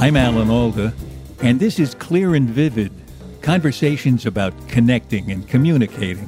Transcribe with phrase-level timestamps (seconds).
[0.00, 0.94] I'm Alan Alda,
[1.42, 2.90] and this is Clear and Vivid
[3.42, 6.24] conversations about connecting and communicating.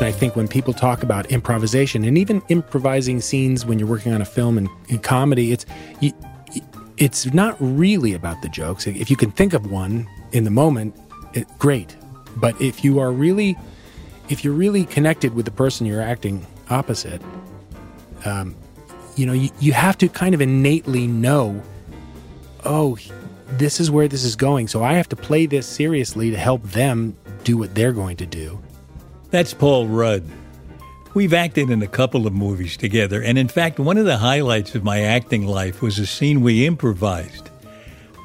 [0.00, 4.22] I think when people talk about improvisation and even improvising scenes when you're working on
[4.22, 5.66] a film and, and comedy, it's
[6.96, 8.86] it's not really about the jokes.
[8.86, 10.96] If you can think of one in the moment,
[11.34, 11.96] it, great.
[12.36, 13.58] But if you are really,
[14.28, 17.20] if you're really connected with the person you're acting opposite,
[18.24, 18.54] um,
[19.16, 21.62] you know, you, you have to kind of innately know,
[22.64, 22.96] oh,
[23.48, 24.68] this is where this is going.
[24.68, 28.26] So I have to play this seriously to help them do what they're going to
[28.26, 28.60] do.
[29.30, 30.24] That's Paul Rudd.
[31.14, 34.74] We've acted in a couple of movies together, and in fact, one of the highlights
[34.74, 37.48] of my acting life was a scene we improvised.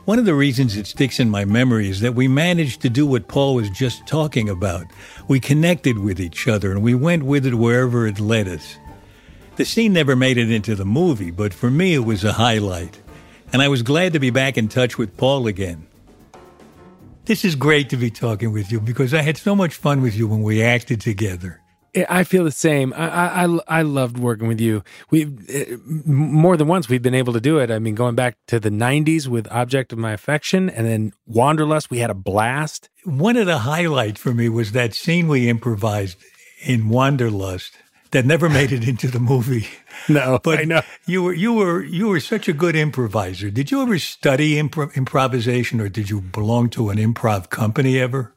[0.06, 3.08] One of the reasons it sticks in my memory is that we managed to do
[3.08, 4.86] what Paul was just talking about.
[5.30, 8.78] We connected with each other and we went with it wherever it led us.
[9.56, 13.00] The scene never made it into the movie, but for me it was a highlight.
[13.52, 15.86] And I was glad to be back in touch with Paul again.
[17.26, 20.16] This is great to be talking with you because I had so much fun with
[20.16, 21.62] you when we acted together.
[22.10, 22.92] I feel the same.
[22.94, 24.84] I, I I loved working with you.
[25.12, 27.70] We uh, more than once we've been able to do it.
[27.70, 31.92] I mean, going back to the '90s with "Object of My Affection" and then "Wanderlust,"
[31.92, 32.90] we had a blast.
[33.04, 36.18] One of the highlights for me was that scene we improvised
[36.66, 37.78] in "Wanderlust."
[38.14, 39.68] That never made it into the movie.
[40.10, 43.50] No, but I know you were you were you were such a good improviser.
[43.50, 48.34] Did you ever study impro- improvisation, or did you belong to an improv company ever?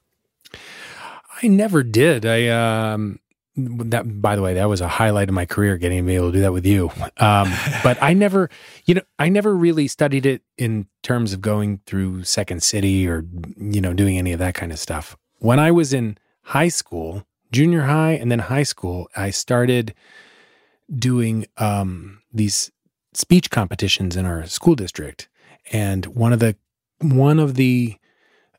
[1.42, 2.24] I never did.
[2.24, 3.18] I um
[3.56, 6.28] that by the way, that was a highlight of my career getting to be able
[6.28, 6.92] to do that with you.
[7.16, 8.48] Um, but I never,
[8.84, 13.24] you know, I never really studied it in terms of going through Second City or
[13.56, 15.16] you know doing any of that kind of stuff.
[15.38, 19.94] When I was in high school, junior high and then high school, I started
[20.94, 22.70] doing um, these
[23.12, 25.28] speech competitions in our school district,
[25.72, 26.56] and one of the
[27.00, 27.96] one of the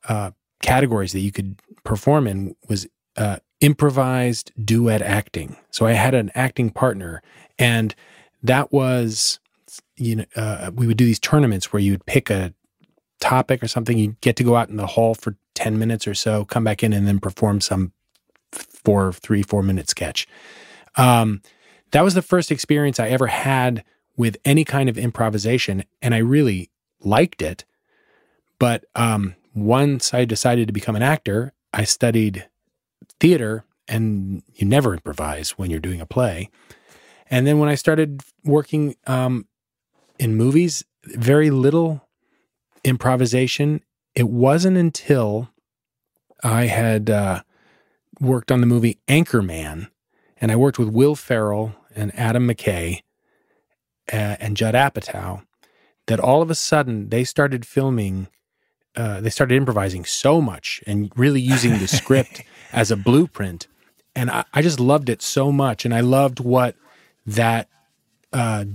[0.08, 0.32] uh,
[0.62, 5.56] categories that you could perform in was uh, improvised duet acting.
[5.72, 7.22] So I had an acting partner,
[7.58, 7.96] and
[8.44, 9.40] that was
[9.96, 12.54] you know uh, we would do these tournaments where you would pick a
[13.20, 13.98] topic or something.
[13.98, 16.84] You'd get to go out in the hall for ten minutes or so, come back
[16.84, 17.94] in, and then perform some
[18.88, 20.26] four, three, four minute sketch.
[20.96, 21.42] Um,
[21.92, 23.84] that was the first experience I ever had
[24.16, 26.70] with any kind of improvisation, and I really
[27.02, 27.66] liked it.
[28.60, 32.48] But um, once I decided to become an actor, I studied
[33.20, 36.50] theater, and you never improvise when you're doing a play.
[37.30, 39.48] And then when I started working um,
[40.18, 42.08] in movies, very little
[42.86, 43.82] improvisation.
[44.16, 45.50] It wasn't until
[46.42, 47.42] I had uh,
[48.20, 49.90] worked on the movie Anchorman,
[50.40, 53.02] and I worked with Will Ferrell and Adam McKay
[54.12, 55.44] uh, and Judd Apatow.
[56.06, 58.28] That all of a sudden they started filming,
[58.96, 63.68] uh, they started improvising so much and really using the script as a blueprint.
[64.16, 65.84] And I, I, just loved it so much.
[65.84, 66.76] And I loved what
[67.26, 67.68] that,
[68.32, 68.66] uh,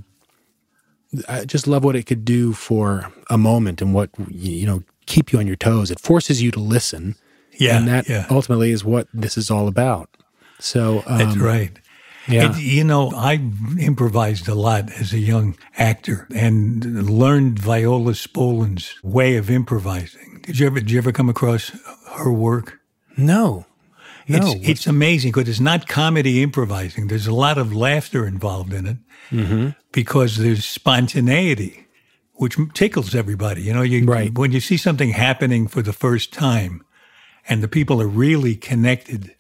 [1.27, 5.33] I just love what it could do for a moment and what, you know, keep
[5.33, 5.91] you on your toes.
[5.91, 7.17] It forces you to listen
[7.59, 8.27] yeah, and that yeah.
[8.31, 10.09] ultimately is what this is all about.
[10.59, 11.79] So um, that's right.
[12.29, 12.53] Yeah.
[12.53, 13.41] And, you know, I
[13.81, 20.41] improvised a lot as a young actor and learned Viola Spolin's way of improvising.
[20.43, 21.73] Did you ever did you ever come across
[22.17, 22.81] her work?
[23.17, 23.67] No.
[24.29, 24.39] No.
[24.39, 27.09] It's, it's amazing because it's not comedy improvising.
[27.09, 28.97] There's a lot of laughter involved in it
[29.31, 29.71] mm-hmm.
[29.91, 31.89] because there's spontaneity,
[32.35, 33.63] which tickles everybody.
[33.63, 34.33] You know, you, right.
[34.33, 36.85] when you see something happening for the first time,
[37.49, 39.35] and the people are really connected,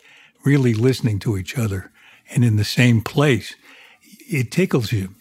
[0.44, 1.93] really listening to each other
[2.34, 3.54] and in the same place,
[4.02, 5.14] it tickles you.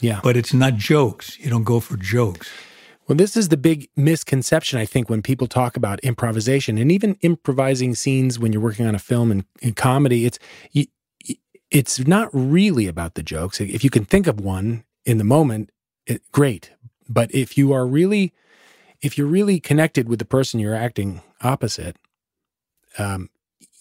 [0.00, 0.20] Yeah.
[0.22, 1.38] But it's not jokes.
[1.38, 2.50] You don't go for jokes.
[3.06, 7.16] Well, this is the big misconception, I think, when people talk about improvisation and even
[7.20, 10.24] improvising scenes when you're working on a film and, and comedy.
[10.24, 10.38] It's
[11.70, 13.60] it's not really about the jokes.
[13.60, 15.70] If you can think of one in the moment,
[16.06, 16.70] it, great.
[17.08, 18.34] But if you are really,
[19.00, 21.96] if you're really connected with the person you're acting opposite,
[22.98, 23.30] um,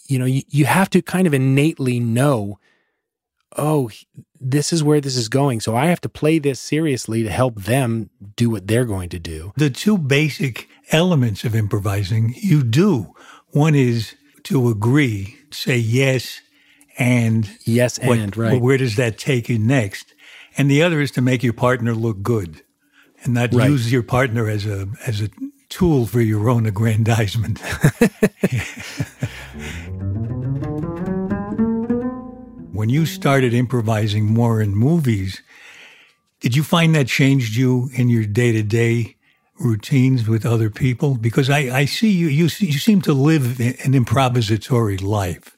[0.07, 2.59] you know, you, you have to kind of innately know,
[3.57, 3.89] oh,
[4.39, 5.61] this is where this is going.
[5.61, 9.19] So I have to play this seriously to help them do what they're going to
[9.19, 9.53] do.
[9.55, 13.13] The two basic elements of improvising you do.
[13.49, 16.41] One is to agree, say yes,
[16.97, 18.61] and yes, what, and right.
[18.61, 20.13] where does that take you next?
[20.57, 22.61] And the other is to make your partner look good,
[23.23, 23.69] and not right.
[23.69, 25.29] use your partner as a as a
[25.71, 27.59] tool for your own aggrandizement.
[32.73, 35.41] when you started improvising more in movies,
[36.41, 39.15] did you find that changed you in your day to day
[39.59, 41.15] routines with other people?
[41.15, 45.55] Because I, I see you, you, you seem to live an improvisatory life.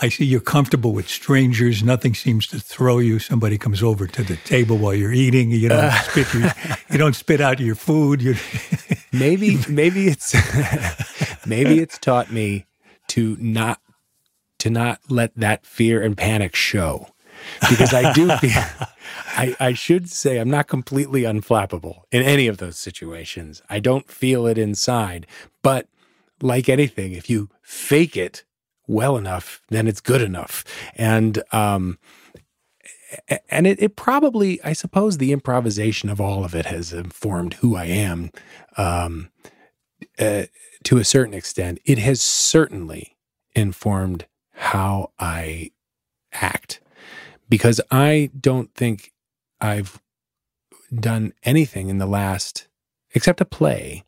[0.00, 1.82] I see you're comfortable with strangers.
[1.82, 3.18] Nothing seems to throw you.
[3.18, 5.50] Somebody comes over to the table while you're eating.
[5.50, 6.02] You don't uh.
[6.02, 6.52] spit your,
[6.90, 8.22] you don't spit out your food.
[8.22, 8.36] You
[9.12, 10.34] maybe maybe it's
[11.46, 12.66] maybe it's taught me
[13.08, 13.80] to not
[14.60, 17.08] to not let that fear and panic show
[17.68, 18.62] because I do feel
[19.36, 23.62] I, I should say I'm not completely unflappable in any of those situations.
[23.68, 25.26] I don't feel it inside,
[25.62, 25.88] but
[26.40, 28.44] like anything, if you fake it
[28.88, 30.64] well enough, then it's good enough.
[30.96, 31.98] And um,
[33.48, 37.74] and it, it, probably, I suppose, the improvisation of all of it has informed who
[37.74, 38.30] I am
[38.76, 39.30] um,
[40.18, 40.44] uh,
[40.84, 41.78] to a certain extent.
[41.84, 43.16] It has certainly
[43.54, 45.70] informed how I
[46.32, 46.80] act
[47.48, 49.12] because I don't think
[49.60, 50.00] I've
[50.94, 52.68] done anything in the last,
[53.14, 54.04] except a play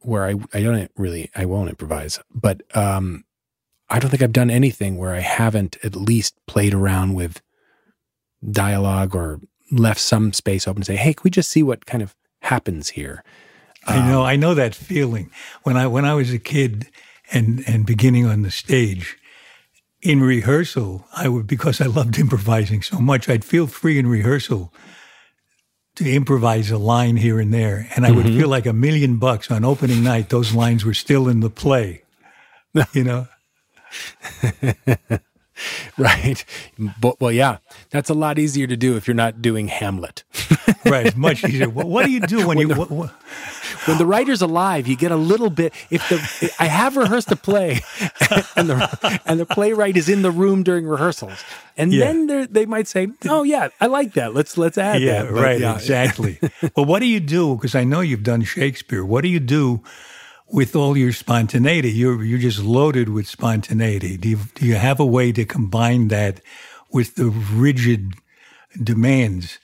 [0.00, 3.24] where I, I don't really, I won't improvise, but um,
[3.90, 7.42] I don't think I've done anything where I haven't at least played around with
[8.48, 9.40] dialogue or
[9.72, 12.90] left some space open to say, "Hey, can we just see what kind of happens
[12.90, 13.24] here?"
[13.86, 15.30] I know, um, I know that feeling.
[15.64, 16.88] When I when I was a kid
[17.32, 19.16] and and beginning on the stage,
[20.02, 24.72] in rehearsal, I would because I loved improvising so much, I'd feel free in rehearsal
[25.96, 28.16] to improvise a line here and there, and I mm-hmm.
[28.16, 30.28] would feel like a million bucks on opening night.
[30.28, 32.02] Those lines were still in the play,
[32.92, 33.26] you know.
[35.98, 36.44] right.
[37.00, 37.58] But, well, yeah,
[37.90, 40.24] that's a lot easier to do if you're not doing Hamlet.
[40.84, 41.16] right.
[41.16, 41.68] Much easier.
[41.68, 42.74] what do you do when, when you.
[42.74, 43.10] The, what, what?
[43.86, 45.72] When the writer's alive, you get a little bit.
[45.90, 47.80] If the I have rehearsed a play,
[48.56, 51.42] and the and the playwright is in the room during rehearsals,
[51.78, 52.04] and yeah.
[52.04, 54.34] then they might say, "Oh yeah, I like that.
[54.34, 55.60] Let's let's add yeah, that." But, right.
[55.60, 55.76] Yeah.
[55.76, 56.38] Exactly.
[56.76, 57.56] well, what do you do?
[57.56, 59.02] Because I know you've done Shakespeare.
[59.02, 59.82] What do you do
[60.52, 61.90] with all your spontaneity.
[61.90, 64.16] You're you're just loaded with spontaneity.
[64.16, 66.40] Do you, do you have a way to combine that
[66.92, 68.14] with the rigid
[68.82, 69.58] demands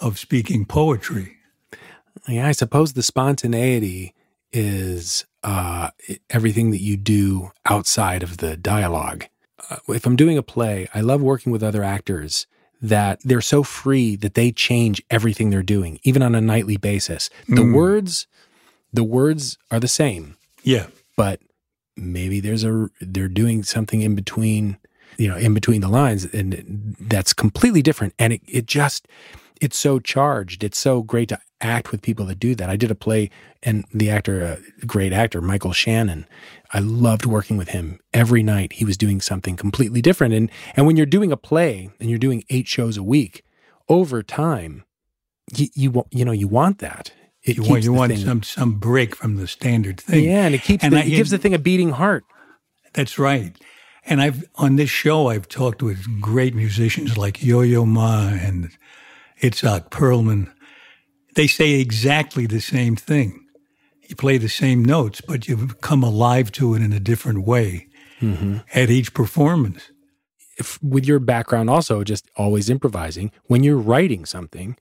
[0.00, 1.36] of speaking poetry?
[2.28, 4.14] Yeah, I suppose the spontaneity
[4.52, 5.90] is uh,
[6.28, 9.26] everything that you do outside of the dialogue.
[9.70, 12.46] Uh, if I'm doing a play, I love working with other actors
[12.82, 17.30] that they're so free that they change everything they're doing, even on a nightly basis.
[17.46, 17.74] The mm.
[17.74, 18.26] words
[18.92, 20.36] the words are the same.
[20.62, 20.86] Yeah.
[21.16, 21.40] But
[21.96, 24.78] maybe there's a they're doing something in between,
[25.16, 29.06] you know, in between the lines and that's completely different and it it just
[29.60, 30.64] it's so charged.
[30.64, 32.70] It's so great to act with people that do that.
[32.70, 33.30] I did a play
[33.62, 34.56] and the actor, a uh,
[34.86, 36.26] great actor, Michael Shannon,
[36.72, 38.00] I loved working with him.
[38.14, 40.34] Every night he was doing something completely different.
[40.34, 43.44] And and when you're doing a play and you're doing eight shows a week,
[43.88, 44.84] over time,
[45.54, 47.12] you you, you know you want that.
[47.42, 50.24] It you want, you want some some break from the standard thing.
[50.24, 52.24] Yeah, and it keeps and the, I, it gives the thing a beating heart.
[52.92, 53.56] That's right.
[54.04, 58.70] And I've on this show I've talked with great musicians like Yo-Yo Ma and
[59.42, 60.52] Itzhak Perlman.
[61.34, 63.46] They say exactly the same thing.
[64.08, 67.86] You play the same notes, but you come alive to it in a different way
[68.20, 68.58] mm-hmm.
[68.74, 69.90] at each performance.
[70.58, 74.76] If, with your background, also just always improvising, when you're writing something,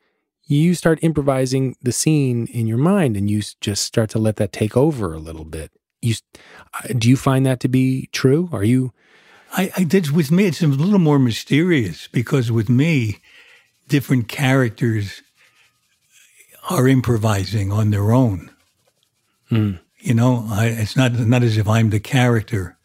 [0.55, 4.51] you start improvising the scene in your mind and you just start to let that
[4.51, 5.71] take over a little bit.
[6.01, 6.15] You
[6.97, 8.49] do you find that to be true?
[8.51, 8.93] Are you?
[9.53, 10.45] I, I did with me.
[10.45, 13.17] It's a little more mysterious because with me,
[13.87, 15.21] different characters
[16.69, 18.51] are improvising on their own.
[19.51, 19.79] Mm.
[19.99, 22.77] You know, I, it's not not as if I'm the character.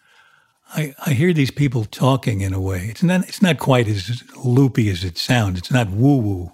[0.75, 2.87] I, I hear these people talking in a way.
[2.91, 5.59] It's not it's not quite as loopy as it sounds.
[5.59, 6.53] It's not woo woo,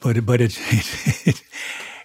[0.00, 0.58] but but it's
[1.26, 1.42] it's,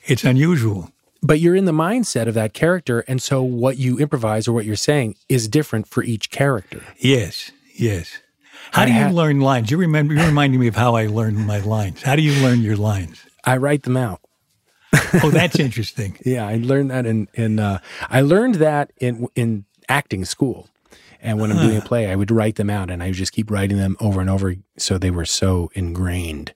[0.05, 0.91] it's unusual.
[1.21, 4.65] But you're in the mindset of that character, and so what you improvise or what
[4.65, 6.83] you're saying is different for each character.
[6.99, 8.19] Yes, yes.
[8.71, 9.71] How I do you had- learn lines?
[9.71, 10.13] You remember?
[10.13, 12.03] You're reminding me of how I learned my lines.
[12.03, 13.25] How do you learn your lines?
[13.43, 14.21] I write them out.
[15.23, 16.17] Oh, that's interesting.
[16.25, 20.69] Yeah, I learned that in in uh, I learned that in in acting school.
[21.21, 23.31] And when I'm doing a play, I would write them out, and I would just
[23.31, 26.53] keep writing them over and over, so they were so ingrained.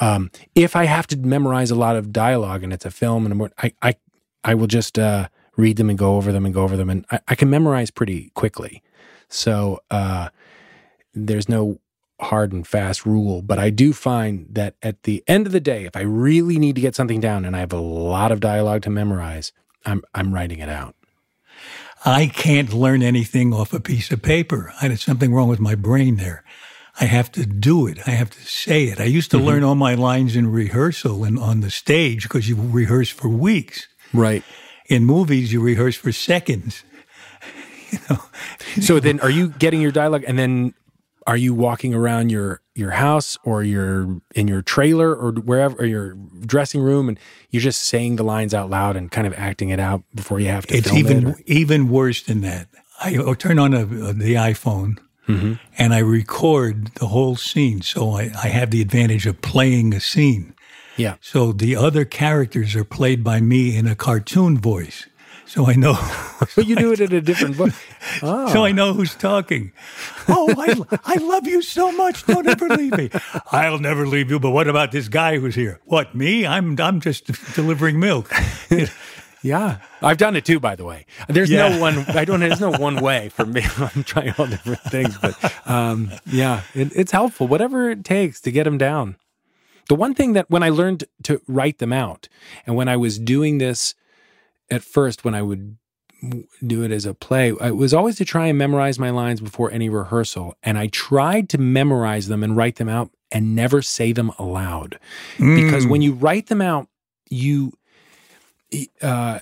[0.00, 3.32] Um, if I have to memorize a lot of dialogue and it's a film, and
[3.32, 3.96] I'm, I I
[4.44, 7.04] I will just uh, read them and go over them and go over them, and
[7.10, 8.82] I, I can memorize pretty quickly.
[9.28, 10.28] So uh,
[11.14, 11.80] there's no
[12.20, 15.84] hard and fast rule, but I do find that at the end of the day,
[15.84, 18.82] if I really need to get something down and I have a lot of dialogue
[18.82, 19.52] to memorize,
[19.84, 20.94] I'm I'm writing it out.
[22.04, 24.72] I can't learn anything off a piece of paper.
[24.80, 26.44] I, there's something wrong with my brain there.
[27.00, 28.00] I have to do it.
[28.06, 29.00] I have to say it.
[29.00, 29.46] I used to mm-hmm.
[29.46, 33.86] learn all my lines in rehearsal and on the stage because you rehearse for weeks.
[34.12, 34.42] Right.
[34.86, 36.84] In movies, you rehearse for seconds.
[37.90, 38.22] You know.
[38.82, 40.74] So then, are you getting your dialogue, and then
[41.26, 45.86] are you walking around your your house or your in your trailer or wherever or
[45.86, 49.70] your dressing room, and you're just saying the lines out loud and kind of acting
[49.70, 51.36] it out before you have to It's even it?
[51.46, 52.68] even worse than that.
[53.00, 55.52] I I'll turn on a, uh, the iPhone Mm-hmm.
[55.76, 60.00] and I record the whole scene, so I, I have the advantage of playing a
[60.00, 60.54] scene.
[60.96, 61.16] yeah.
[61.20, 65.06] So the other characters are played by me in a cartoon voice.
[65.48, 65.94] So I know,
[66.56, 67.78] But you do it in a different voice.
[68.22, 68.48] Oh.
[68.52, 68.74] so I ah.
[68.74, 69.72] know who's talking.
[70.28, 72.26] Oh, I, I love you so much.
[72.26, 73.10] Don't ever leave me.
[73.50, 74.38] I'll never leave you.
[74.38, 75.80] But what about this guy who's here?
[75.84, 76.46] What me?
[76.46, 78.30] I'm I'm just delivering milk.
[79.42, 80.58] Yeah, I've done it too.
[80.60, 81.68] By the way, there's Yeah.
[81.68, 81.98] no one.
[82.10, 82.40] I don't.
[82.40, 83.62] There's no one way for me.
[83.78, 85.36] I'm trying all different things, but
[85.68, 87.46] um, yeah, it, it's helpful.
[87.46, 89.16] Whatever it takes to get them down.
[89.88, 92.28] The one thing that when I learned to write them out,
[92.66, 93.94] and when I was doing this
[94.70, 95.78] at first, when I would
[96.66, 99.70] do it as a play, it was always to try and memorize my lines before
[99.70, 104.12] any rehearsal, and I tried to memorize them and write them out and never say
[104.12, 104.98] them aloud
[105.38, 106.88] because when you write them out,
[107.30, 107.72] you
[109.02, 109.40] uh,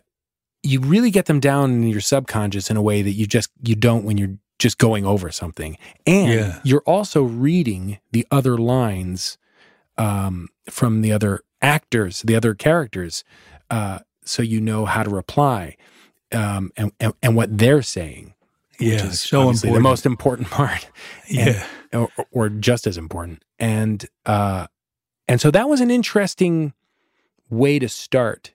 [0.63, 3.75] you really get them down in your subconscious in a way that you just you
[3.75, 6.61] don't when you're just going over something, and Yeah.
[6.65, 9.37] you're also reading the other lines
[9.99, 13.23] um, from the other actors, the other characters,
[13.71, 15.77] uh, so you know how to reply
[16.33, 18.35] um, and, and and what they're saying.
[18.79, 19.75] which yeah, is so important.
[19.75, 20.91] the most important part
[21.29, 23.43] yeah, or, or just as important.
[23.59, 24.67] And uh,
[25.29, 26.73] and so that was an interesting
[27.51, 28.53] way to start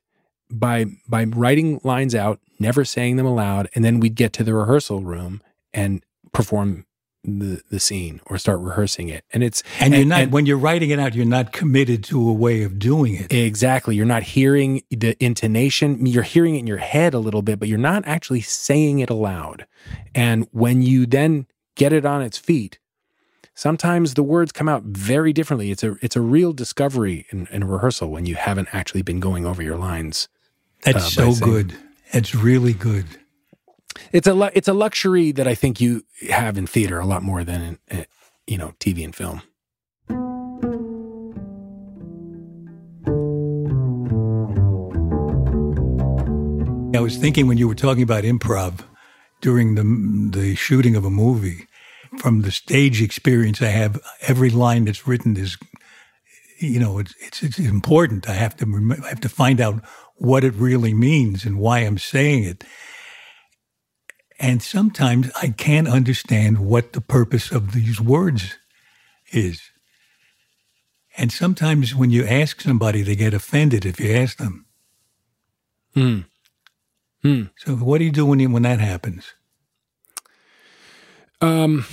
[0.51, 4.53] by by writing lines out, never saying them aloud, and then we'd get to the
[4.53, 5.41] rehearsal room
[5.73, 6.85] and perform
[7.23, 9.23] the the scene or start rehearsing it.
[9.31, 12.29] And it's and you're not and- when you're writing it out, you're not committed to
[12.29, 13.31] a way of doing it.
[13.31, 13.95] Exactly.
[13.95, 16.05] You're not hearing the intonation.
[16.05, 19.09] You're hearing it in your head a little bit, but you're not actually saying it
[19.09, 19.67] aloud.
[20.15, 22.79] And when you then get it on its feet,
[23.53, 25.69] sometimes the words come out very differently.
[25.69, 29.45] It's a it's a real discovery in, in rehearsal when you haven't actually been going
[29.45, 30.27] over your lines.
[30.83, 31.77] That's uh, so saying- good.
[32.13, 33.05] It's really good.
[34.11, 37.23] It's a lu- it's a luxury that I think you have in theater a lot
[37.23, 38.03] more than in uh,
[38.47, 39.41] you know TV and film.
[46.93, 48.81] I was thinking when you were talking about improv
[49.41, 49.83] during the
[50.37, 51.65] the shooting of a movie,
[52.17, 55.57] from the stage experience I have, every line that's written is,
[56.59, 58.29] you know, it's it's, it's important.
[58.29, 59.83] I have to rem- I have to find out
[60.21, 62.63] what it really means and why I'm saying it.
[64.39, 68.55] And sometimes I can't understand what the purpose of these words
[69.31, 69.71] is.
[71.17, 74.67] And sometimes when you ask somebody, they get offended if you ask them.
[75.95, 76.19] Hmm.
[77.23, 77.43] Hmm.
[77.57, 79.33] So what do you do when you, when that happens?
[81.41, 81.85] Um.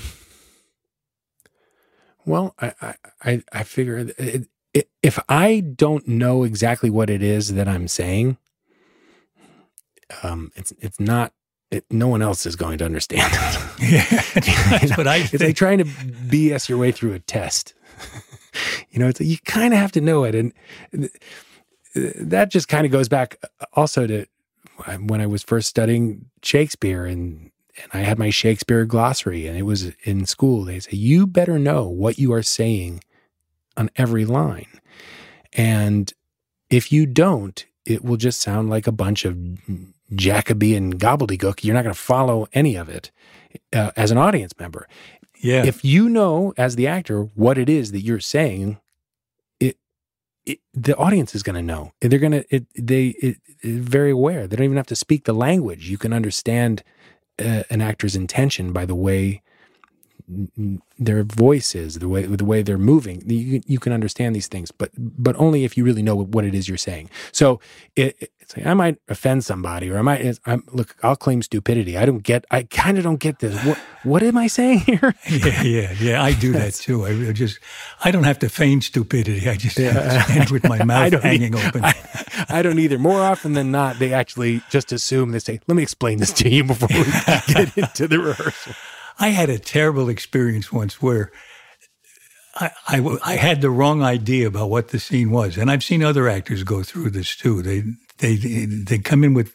[2.27, 4.49] Well, I I I, I figure it,
[5.03, 8.37] if I don't know exactly what it is that I'm saying,
[10.23, 11.33] um, it's it's not.
[11.71, 13.33] It, no one else is going to understand.
[13.81, 17.75] Yeah, that's what I it's like trying to BS your way through a test.
[18.91, 20.53] you know, it's you kind of have to know it, and
[20.93, 21.13] th-
[21.95, 23.37] that just kind of goes back
[23.75, 24.27] also to
[25.07, 29.63] when I was first studying Shakespeare, and and I had my Shakespeare glossary, and it
[29.63, 30.65] was in school.
[30.65, 33.01] They say you better know what you are saying
[33.79, 34.81] on every line,
[35.55, 36.13] and
[36.69, 39.39] if you don't, it will just sound like a bunch of
[40.15, 43.11] Jacobean gobbledygook, you're not going to follow any of it
[43.73, 44.87] uh, as an audience member.
[45.41, 45.65] Yeah.
[45.65, 48.79] If you know as the actor what it is that you're saying,
[49.61, 49.77] it,
[50.45, 51.93] it the audience is going to know.
[52.01, 54.47] They're going to it, they it, very aware.
[54.47, 55.89] They don't even have to speak the language.
[55.89, 56.83] You can understand
[57.39, 59.43] uh, an actor's intention by the way
[60.99, 63.23] their voices, the way the way they're moving.
[63.27, 66.55] You, you can understand these things, but but only if you really know what it
[66.55, 67.09] is you're saying.
[67.33, 67.61] So
[67.97, 70.39] it, it's like I might offend somebody, or I might.
[70.47, 71.97] I'm, look, I'll claim stupidity.
[71.97, 72.45] I don't get.
[72.51, 73.63] I kind of don't get this.
[73.65, 75.15] What what am I saying here?
[75.31, 76.23] yeah, yeah, yeah.
[76.23, 77.07] I do that too.
[77.07, 77.59] I really just,
[78.05, 79.49] I don't have to feign stupidity.
[79.49, 81.85] I just stand with my mouth hanging e- open.
[81.85, 81.95] I,
[82.49, 82.99] I don't either.
[82.99, 86.49] More often than not, they actually just assume they say, "Let me explain this to
[86.49, 87.05] you before we
[87.55, 88.75] get into the rehearsal."
[89.19, 91.33] I had a terrible experience once where
[92.89, 96.65] I had the wrong idea about what the scene was, and I've seen other actors
[96.65, 97.63] go through this too.
[97.63, 97.83] They
[98.19, 99.53] they they come in with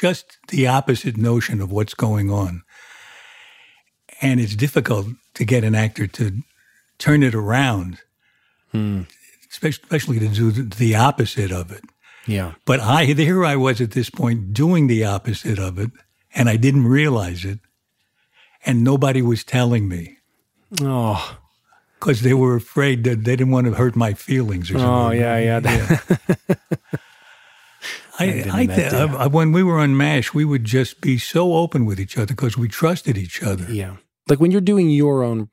[0.00, 2.62] just the opposite notion of what's going on,
[4.20, 6.42] and it's difficult to get an actor to
[6.98, 7.98] turn it around,
[8.70, 9.02] hmm.
[9.50, 11.82] especially, especially to do the opposite of it.
[12.26, 12.52] Yeah.
[12.64, 15.90] But I here I was at this point doing the opposite of it,
[16.32, 17.58] and I didn't realize it,
[18.66, 20.18] and nobody was telling me
[20.80, 21.38] Oh.
[21.98, 24.88] because they were afraid that they didn't want to hurt my feelings or something.
[24.88, 25.98] Oh yeah, yeah.
[28.18, 31.54] I, didn't I, th- I- when we were on Mash, we would just be so
[31.54, 33.64] open with each other because we trusted each other.
[33.72, 33.96] Yeah.
[34.28, 35.48] Like when you're doing your own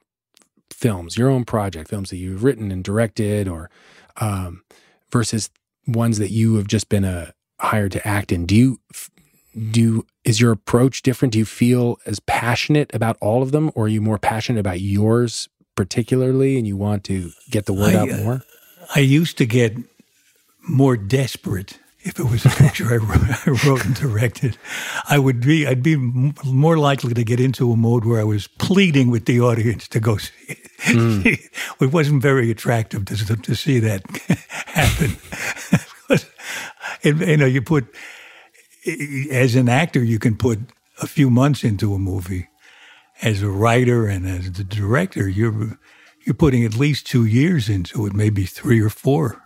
[0.69, 3.69] films, your own project films that you've written and directed or
[4.17, 4.63] um,
[5.11, 5.49] versus
[5.87, 8.79] ones that you have just been uh, hired to act in, do you
[9.71, 11.31] do you, is your approach different?
[11.31, 14.81] Do you feel as passionate about all of them or are you more passionate about
[14.81, 18.41] yours particularly and you want to get the word I, out uh, more?
[18.93, 19.77] I used to get
[20.67, 24.57] more desperate if it was a picture I wrote, I wrote and directed.
[25.10, 28.24] I would be, I'd be m- more likely to get into a mode where I
[28.24, 30.60] was pleading with the audience to go see it.
[31.82, 34.06] it wasn't very attractive to, to see that
[34.67, 35.17] happen.
[37.01, 37.88] you know, you put,
[39.32, 40.60] as an actor, you can put
[41.02, 42.47] a few months into a movie.
[43.21, 45.80] As a writer and as the director, you're
[46.26, 49.41] you're putting at least two years into it, maybe three or four.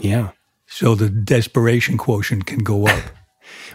[0.00, 0.30] Yeah.
[0.66, 3.02] So the desperation quotient can go up.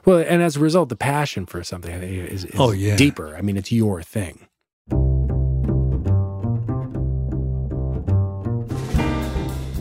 [0.05, 2.95] Well, and as a result, the passion for something is, is Oh, yeah.
[2.95, 3.35] deeper.
[3.35, 4.46] I mean, it's your thing.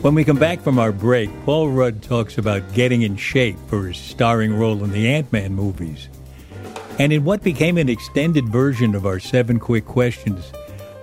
[0.07, 3.87] When we come back from our break, Paul Rudd talks about getting in shape for
[3.87, 6.07] his starring role in the Ant Man movies.
[6.97, 10.53] And in what became an extended version of our seven quick questions,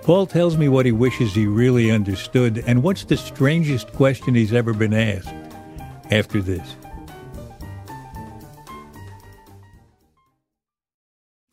[0.01, 4.53] Paul tells me what he wishes he really understood and what's the strangest question he's
[4.53, 5.29] ever been asked.
[6.09, 6.75] After this.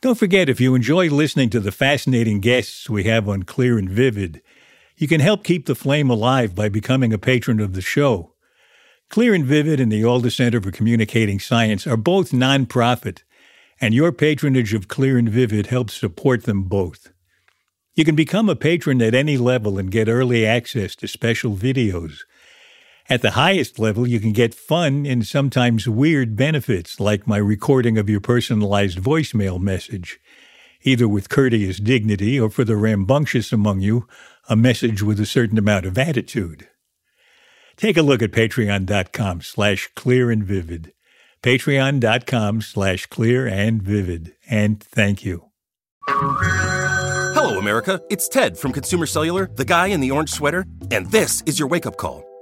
[0.00, 3.90] Don't forget, if you enjoy listening to the fascinating guests we have on Clear and
[3.90, 4.40] Vivid,
[5.02, 8.34] you can help keep the flame alive by becoming a patron of the show.
[9.10, 13.24] Clear and Vivid and the Alda Center for Communicating Science are both nonprofit,
[13.80, 17.10] and your patronage of Clear and Vivid helps support them both.
[17.96, 22.18] You can become a patron at any level and get early access to special videos.
[23.08, 27.98] At the highest level, you can get fun and sometimes weird benefits, like my recording
[27.98, 30.20] of your personalized voicemail message,
[30.82, 34.06] either with courteous dignity or for the rambunctious among you,
[34.48, 36.68] a message with a certain amount of attitude.
[37.76, 40.92] Take a look at patreon.com slash clear and vivid.
[41.42, 44.34] Patreon.com slash clear and vivid.
[44.48, 45.46] And thank you.
[46.08, 48.00] Hello, America.
[48.10, 51.68] It's Ted from Consumer Cellular, the guy in the orange sweater, and this is your
[51.68, 52.31] wake up call.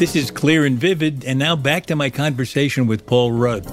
[0.00, 3.66] This is Clear and Vivid, and now back to my conversation with Paul Rudd.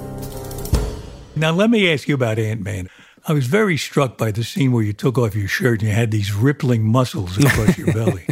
[1.37, 2.89] Now, let me ask you about Ant Man.
[3.25, 5.95] I was very struck by the scene where you took off your shirt and you
[5.95, 8.27] had these rippling muscles across your belly.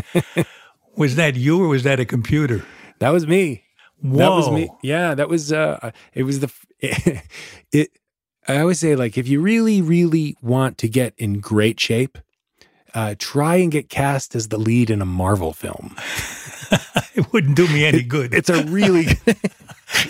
[0.97, 2.65] Was that you or was that a computer?
[2.99, 3.63] That was me.
[4.03, 4.65] That was me.
[4.67, 4.79] Whoa.
[4.81, 6.51] Yeah, that was uh it was the
[7.71, 7.91] it
[8.47, 12.17] I always say like if you really really want to get in great shape,
[12.93, 15.97] uh try and get cast as the lead in a Marvel film.
[17.15, 18.33] It wouldn't do me any good.
[18.33, 19.05] It's a really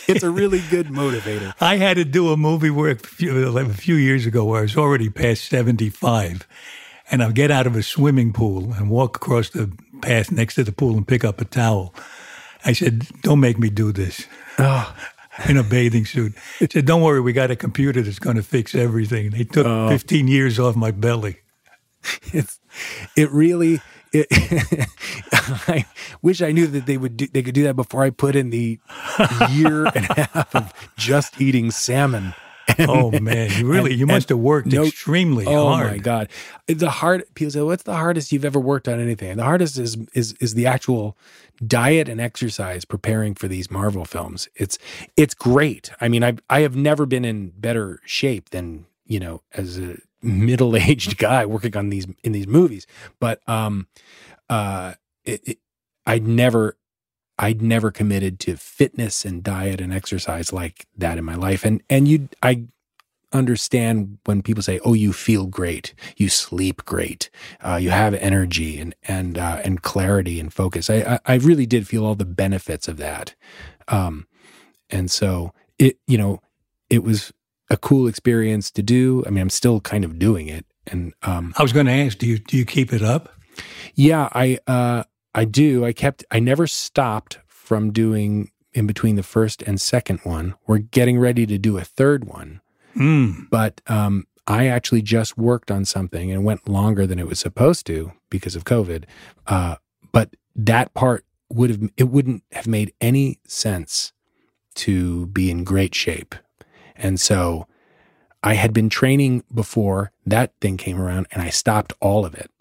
[0.07, 1.53] it's a really good motivator.
[1.61, 4.63] I had to do a movie where a few, a few years ago where I
[4.63, 6.47] was already past 75
[7.11, 10.63] and I get out of a swimming pool and walk across the path next to
[10.63, 11.93] the pool and pick up a towel.
[12.63, 14.25] I said, don't make me do this.
[14.57, 14.95] Oh,
[15.47, 16.33] in a bathing suit.
[16.59, 19.29] I said, don't worry, we got a computer that's going to fix everything.
[19.29, 19.89] They took Oh.
[19.89, 21.37] 15 years off my belly.
[22.33, 22.59] it's
[23.15, 23.81] it really
[24.15, 24.87] it,
[25.67, 25.85] I
[26.21, 28.49] wish I knew that they would do, they could do that before I put in
[28.49, 28.79] the
[29.51, 32.33] year and a half of just eating salmon.
[32.77, 35.85] And- Oh man, you really and- you must have worked no- extremely oh hard.
[35.87, 36.29] Oh my god,
[36.65, 39.77] the hard people say, "What's the hardest you've ever worked on anything?" And the hardest
[39.77, 41.15] is is is the actual
[41.65, 44.49] diet and exercise preparing for these Marvel films.
[44.55, 44.79] It's
[45.15, 45.91] it's great.
[46.01, 49.97] I mean, I I have never been in better shape than you know as a
[50.25, 52.87] middle aged guy working on these in these movies.
[53.19, 53.87] But um,
[54.49, 55.57] uh, it, it,
[56.05, 56.77] I'd never
[57.37, 61.65] I'd never committed to fitness and diet and exercise like that in my life.
[61.65, 62.63] And and you I
[63.33, 67.29] understand when people say, "Oh, you feel great, you sleep great,
[67.61, 71.65] uh, you have energy and and uh, and clarity and focus." I, I I really
[71.65, 73.35] did feel all the benefits of that,
[73.87, 74.27] um,
[74.89, 76.41] and so it you know
[76.89, 77.33] it was
[77.69, 79.23] a cool experience to do.
[79.25, 82.17] I mean, I'm still kind of doing it, and um, I was going to ask,
[82.17, 83.35] do you do you keep it up?
[83.95, 85.85] yeah, I uh I do.
[85.85, 90.55] I kept I never stopped from doing in between the first and second one.
[90.67, 92.61] We're getting ready to do a third one.
[92.95, 93.49] Mm.
[93.49, 97.85] But um I actually just worked on something and went longer than it was supposed
[97.87, 99.05] to because of COVID.
[99.47, 99.75] Uh
[100.11, 104.13] but that part would have it wouldn't have made any sense
[104.75, 106.35] to be in great shape.
[106.95, 107.67] And so
[108.43, 112.51] I had been training before that thing came around and I stopped all of it.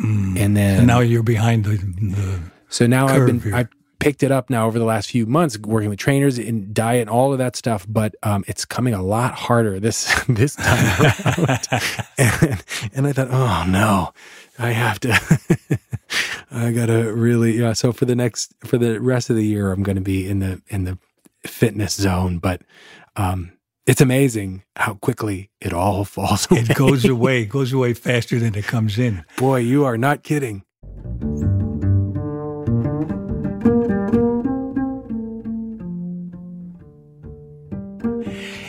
[0.00, 0.38] Mm.
[0.38, 3.54] And then And now you're behind the, the so now I've been here.
[3.54, 7.02] I've picked it up now over the last few months, working with trainers in diet
[7.02, 7.84] and all of that stuff.
[7.88, 11.68] But um, it's coming a lot harder this this time around.
[12.18, 12.64] and,
[12.94, 14.12] and I thought, oh no,
[14.58, 15.78] I have to.
[16.50, 17.72] I gotta really yeah.
[17.72, 20.38] So for the next for the rest of the year, I'm going to be in
[20.38, 20.98] the in the
[21.46, 22.38] fitness zone.
[22.38, 22.62] But
[23.16, 23.52] um,
[23.88, 26.60] it's amazing how quickly it all falls away.
[26.60, 29.24] it goes away, it goes away faster than it comes in.
[29.38, 30.62] Boy, you are not kidding.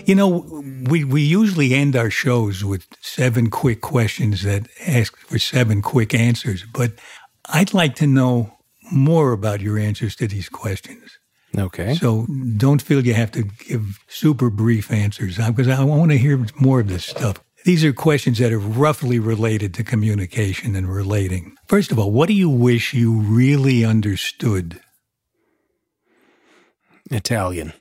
[0.06, 5.38] You know, we, we usually end our shows with seven quick questions that ask for
[5.38, 6.94] seven quick answers, but
[7.48, 8.58] I'd like to know
[8.92, 11.19] more about your answers to these questions.
[11.58, 11.96] Okay.
[11.96, 16.18] So don't feel you have to give super brief answers uh, because I want to
[16.18, 17.38] hear more of this stuff.
[17.66, 21.56] These are questions that are roughly related to communication and relating.
[21.68, 24.80] First of all, what do you wish you really understood?
[27.12, 27.74] Italian.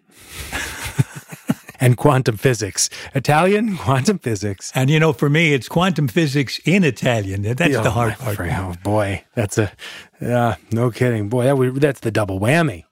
[1.80, 2.88] and quantum physics.
[3.14, 4.72] Italian, quantum physics.
[4.74, 7.42] And you know, for me, it's quantum physics in Italian.
[7.42, 8.36] That's the Oh, hard part.
[8.36, 8.74] friend.
[8.76, 9.72] Oh boy, that's a
[10.20, 11.28] yeah, no kidding.
[11.28, 12.84] Boy, that would, that's the double whammy.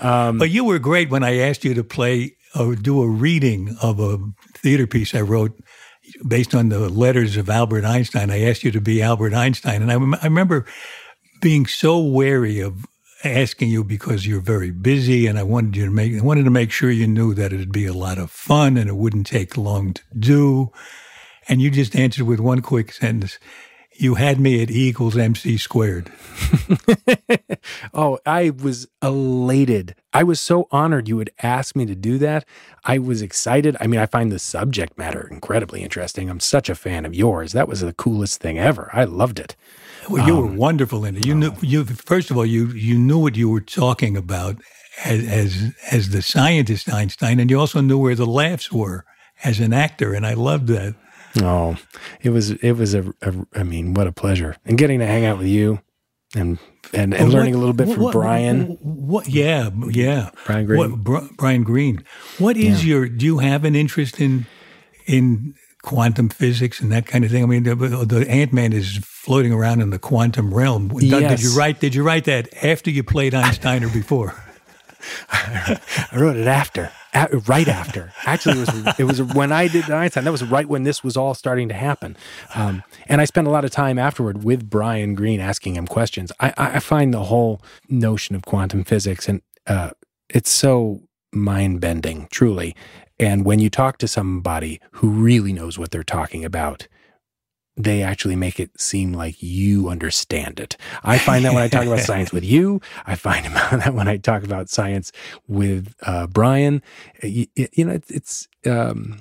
[0.00, 3.76] Um, but you were great when I asked you to play or do a reading
[3.82, 4.18] of a
[4.54, 5.58] theater piece I wrote
[6.26, 8.30] based on the letters of Albert Einstein.
[8.30, 9.82] I asked you to be Albert Einstein.
[9.82, 10.64] And I, I remember
[11.40, 12.86] being so wary of
[13.24, 16.50] asking you because you're very busy and I wanted you to make I wanted to
[16.50, 19.56] make sure you knew that it'd be a lot of fun and it wouldn't take
[19.56, 20.72] long to do.
[21.48, 23.38] And you just answered with one quick sentence.
[23.98, 26.12] You had me at E equals MC squared.
[27.92, 29.94] Oh, I was elated.
[30.12, 32.44] I was so honored you would ask me to do that.
[32.84, 33.76] I was excited.
[33.80, 36.28] I mean, I find the subject matter incredibly interesting.
[36.28, 37.52] I'm such a fan of yours.
[37.52, 38.90] That was the coolest thing ever.
[38.92, 39.56] I loved it.
[40.08, 41.26] Well, you were um, wonderful in it.
[41.26, 41.58] You knew oh.
[41.60, 44.56] you first of all you you knew what you were talking about
[45.04, 49.04] as as as the scientist Einstein, and you also knew where the laughs were
[49.42, 50.94] as an actor, and I loved that.
[51.42, 51.76] Oh,
[52.22, 54.56] it was it was a, a I mean, what a pleasure.
[54.64, 55.80] And getting to hang out with you
[56.34, 56.58] and
[56.92, 58.78] and, and learning what- a little bit from what- Brian.
[58.80, 59.28] What?
[59.28, 60.30] Yeah, yeah.
[60.46, 60.78] Brian Greene.
[60.78, 62.04] What, Bri- Brian Greene.
[62.38, 63.08] What is your?
[63.08, 64.46] Do you have an interest in
[65.06, 67.42] in quantum physics and that kind of thing?
[67.42, 70.88] I mean, the, the Ant Man is floating around in the quantum realm.
[70.88, 71.80] Did- Did you write?
[71.80, 74.34] Did you write that after you played Einstein or before?
[75.30, 75.78] I
[76.16, 78.12] wrote it after, a- right after.
[78.24, 80.24] Actually, it was it was when I did Einstein.
[80.24, 82.16] That was right when this was all starting to happen,
[82.54, 86.32] um, and I spent a lot of time afterward with Brian Greene asking him questions.
[86.40, 89.90] I, I I find the whole notion of quantum physics and uh,
[90.28, 92.74] it's so mind bending, truly.
[93.18, 96.86] And when you talk to somebody who really knows what they're talking about,
[97.76, 100.76] they actually make it seem like you understand it.
[101.04, 104.16] I find that when I talk about science with you, I find that when I
[104.16, 105.12] talk about science
[105.46, 106.82] with uh, Brian,
[107.22, 108.48] you, you know, it, it's.
[108.64, 109.20] Um,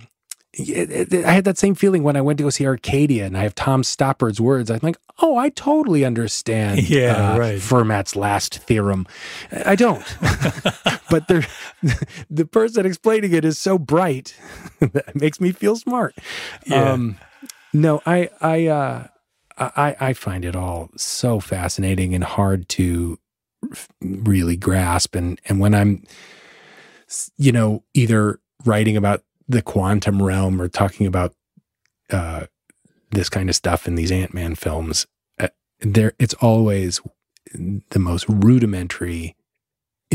[0.57, 3.37] it, it, I had that same feeling when I went to go see Arcadia, and
[3.37, 4.71] I have Tom Stoppard's words.
[4.71, 6.89] I'm like, oh, I totally understand.
[6.89, 7.59] Yeah, uh, right.
[7.59, 9.05] Fermat's last theorem.
[9.51, 10.05] I don't,
[11.09, 14.33] but the person explaining it is so bright
[14.79, 16.15] that it makes me feel smart.
[16.65, 16.91] Yeah.
[16.91, 17.17] Um,
[17.75, 19.07] no, I, I, uh,
[19.57, 23.19] I, I find it all so fascinating and hard to
[24.01, 25.15] really grasp.
[25.15, 26.03] And and when I'm,
[27.37, 31.33] you know, either writing about the quantum realm or talking about
[32.09, 32.45] uh,
[33.11, 35.07] this kind of stuff in these Ant Man films,
[35.39, 37.01] uh, there it's always
[37.53, 39.34] the most rudimentary,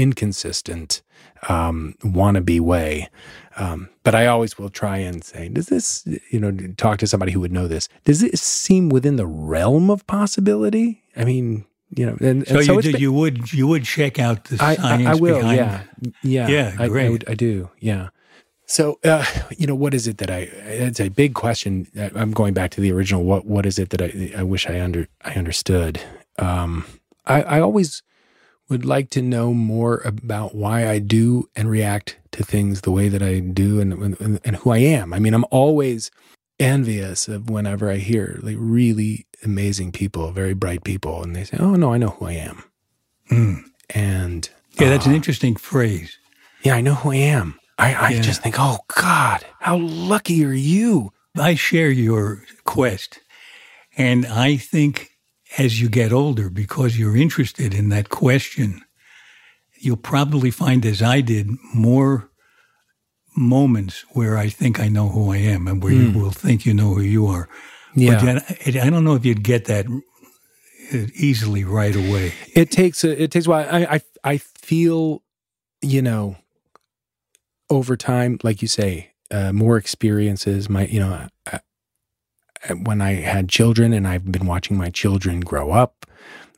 [0.01, 1.03] inconsistent,
[1.49, 3.09] um, wannabe way.
[3.57, 7.33] Um, but I always will try and say, does this, you know, talk to somebody
[7.33, 7.89] who would know this?
[8.05, 11.03] Does it seem within the realm of possibility?
[11.17, 13.85] I mean, you know, and, So, and so you, do, been- you would you would
[13.85, 15.83] check out the I, science I, I will, behind yeah,
[16.23, 17.11] yeah, Yeah, I, I, great.
[17.11, 18.09] would- I do, yeah.
[18.67, 19.25] So, uh,
[19.59, 20.43] you know, what is it that I?
[20.87, 21.89] It's a big question.
[21.99, 23.25] I- I'm going back to the original.
[23.25, 24.33] What What is it that I?
[24.39, 26.01] I wish I under I understood.
[26.39, 26.85] Um,
[27.27, 28.03] I, I always
[28.71, 33.09] would like to know more about why I do and react to things the way
[33.09, 35.13] that I do, and and, and who I am.
[35.13, 36.11] I mean, I'm always
[36.59, 41.57] envious of whenever I hear like really amazing people, very bright people, and they say,
[41.61, 42.65] "Oh no, I know who I am,"
[43.31, 43.65] Mm.
[43.91, 46.17] and Yeah, that's uh, an interesting phrase.
[46.63, 47.59] yeah, I know who I am.
[47.79, 48.21] I, I Yeah.
[48.21, 51.13] just think, oh God, how lucky are you?
[51.37, 53.21] I share your quest.
[53.97, 55.11] And I think
[55.59, 58.83] as you get older, because you're interested in that question,
[59.79, 62.31] you'll probably find, as I did, more
[63.37, 66.75] moments where I think I know who I am and where you will think you
[66.75, 67.49] know who you are.
[67.95, 68.01] Hmm.
[68.01, 68.41] Yeah.
[68.65, 72.35] But I don't know if you'd get that uh, easily right away.
[72.55, 73.69] It takes a, it takes a while.
[73.71, 75.23] I, I I feel,
[75.81, 76.37] you know,
[77.69, 80.69] over time, like you say, uh, more experiences.
[80.69, 81.61] My, you know, I,
[82.83, 86.07] when I had children, and I've been watching my children grow up.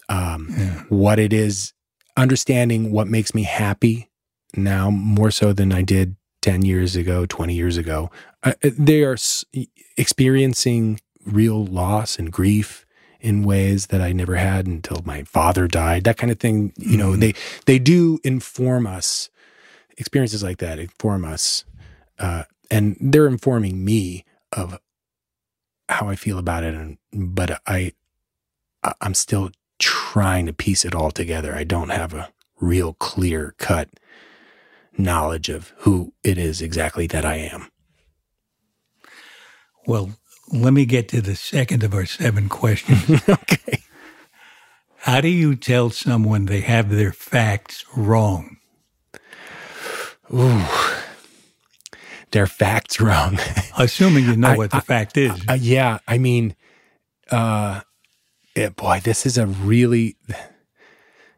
[0.08, 0.82] Um, Yeah.
[0.88, 1.72] what it is,
[2.16, 4.10] understanding what makes me happy
[4.54, 8.10] now more so than I did 10 years ago, 20 years ago.
[8.42, 9.44] Uh, they are s-
[9.96, 12.84] experiencing real loss and grief
[13.20, 16.02] in ways that I never had until my father died.
[16.04, 17.20] That kind of thing, you know, Mhm.
[17.20, 17.34] they
[17.66, 19.30] they do inform us.
[19.96, 21.64] Experiences like that inform us,
[22.18, 24.78] uh, and they're informing me of
[25.92, 26.74] how I feel about it.
[26.74, 27.92] And but I,
[29.00, 31.54] I'm still trying to piece it all together.
[31.54, 33.88] I don't have a real clear cut
[34.96, 37.68] knowledge of who it is exactly that I am.
[39.86, 40.10] Well,
[40.52, 43.22] let me get to the second of our seven questions.
[43.28, 43.82] okay.
[44.98, 48.58] How do you tell someone they have their facts wrong?
[50.32, 50.64] Ooh.
[52.32, 53.38] Their facts wrong.
[53.78, 55.32] Assuming you know I- what the fact is.
[55.48, 56.56] Uh, yeah, I mean,
[57.30, 57.82] uh,
[58.56, 60.16] yeah, boy, this is a really,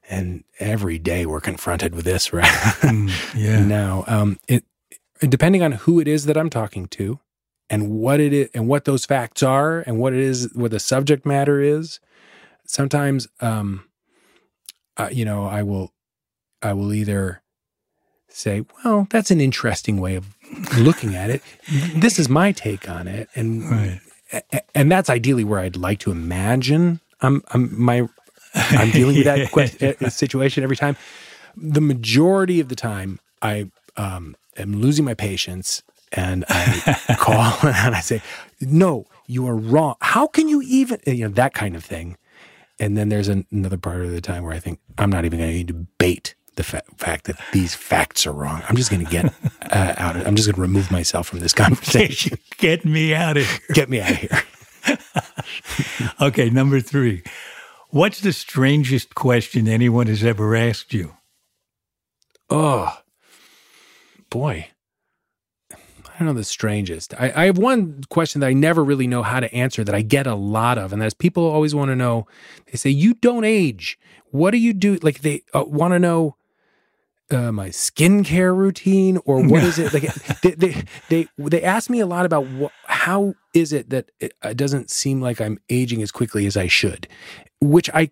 [0.08, 2.44] and every day we're confronted with this, right?
[2.44, 3.64] Mm, yeah.
[3.64, 4.64] now, um, it
[5.20, 7.20] depending on who it is that I'm talking to,
[7.70, 10.80] and what it is, and what those facts are, and what it is, what the
[10.80, 12.00] subject matter is.
[12.66, 13.84] Sometimes, um,
[14.96, 15.92] uh, you know, I will,
[16.62, 17.42] I will either
[18.28, 20.33] say, "Well, that's an interesting way of
[20.78, 21.42] looking at it.
[21.96, 24.00] This is my take on it," and Right.
[24.74, 28.08] and that's ideally where I'd like to imagine I'm, I'm my
[28.54, 30.96] I'm dealing with that que- uh, situation every time.
[31.56, 37.94] The majority of the time, I um, am losing my patience, and I call and
[37.94, 38.22] I say,
[38.60, 39.94] "No, you are wrong.
[40.00, 42.16] How can you even you know that kind of thing?"
[42.80, 45.38] And then there's an, another part of the time where I think I'm not even
[45.38, 48.62] going to debate the fa- fact that these facts are wrong.
[48.68, 49.32] I'm just going to get
[49.70, 50.16] uh, out.
[50.16, 52.38] Of, I'm just going to remove myself from this conversation.
[52.58, 53.58] Get me out of here.
[53.74, 54.42] get me out of here.
[56.20, 57.22] Okay, number three.
[57.90, 61.16] What's the strangest question anyone has ever asked you?
[62.48, 62.98] Oh,
[64.30, 64.68] boy.
[65.72, 67.12] I don't know the strangest.
[67.14, 70.02] I, I have one question that I never really know how to answer that I
[70.02, 72.26] get a lot of, and that's people always want to know.
[72.70, 73.98] They say, You don't age.
[74.30, 74.96] What do you do?
[74.96, 76.36] Like they uh, want to know
[77.30, 79.92] uh, my skincare routine or what is it?
[79.94, 84.10] Like they, they, they, they ask me a lot about what, how is it that
[84.20, 87.08] it, it doesn't seem like I'm aging as quickly as I should,
[87.60, 88.10] which i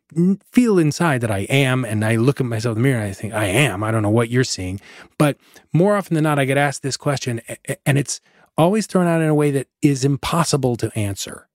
[0.53, 1.85] feel inside that I am.
[1.85, 3.83] And I look at myself in the mirror and I think I am.
[3.83, 4.81] I don't know what you're seeing,
[5.19, 5.37] but
[5.73, 7.41] more often than not, I get asked this question
[7.85, 8.21] and it's
[8.57, 11.49] always thrown out in a way that is impossible to answer.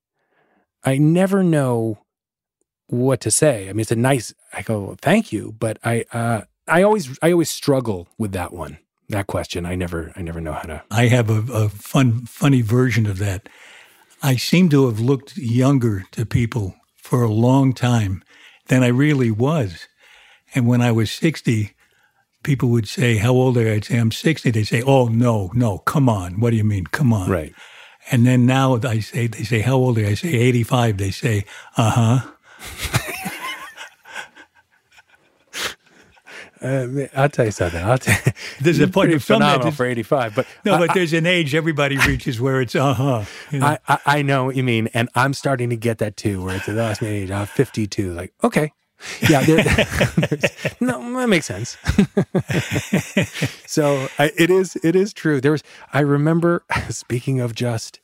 [0.84, 2.00] I never know
[2.88, 3.70] what to say.
[3.70, 4.34] I mean, it's a nice.
[4.54, 8.80] I go, thank you, but I uh, I always I always struggle with that one.
[9.10, 9.66] That question.
[9.66, 10.84] I never I never know how to.
[10.92, 13.48] I have a, a fun funny version of that.
[14.22, 18.24] I seem to have looked younger to people for a long time
[18.68, 19.88] than I really was.
[20.56, 21.74] And when I was 60,
[22.44, 23.74] people would say, How old are you?
[23.74, 24.52] I'd say, I'm 60.
[24.52, 26.40] They'd say, Oh, no, no, come on.
[26.40, 26.86] What do you mean?
[26.88, 27.30] Come on.
[27.30, 27.54] Right.
[28.10, 30.08] And then now I say, they say, How old are you?
[30.08, 30.98] I say, 85.
[30.98, 33.02] They say, Uh huh.
[36.62, 37.84] Uh, I'll tell you something.
[37.84, 41.14] I'll tell you, There's a point of phenomenal for 85, but No, I- but there's
[41.14, 43.24] an age everybody reaches where it's uh huh.
[43.54, 46.44] I, I, I know what you mean, and I'm starting to get that too.
[46.44, 48.14] Where it's the last age, I'm 52.
[48.14, 48.72] Like, okay,
[49.30, 49.42] yeah,
[50.80, 51.78] no, that makes sense.
[53.66, 55.40] so I, it is, it is true.
[55.42, 58.00] There was, I remember, speaking of just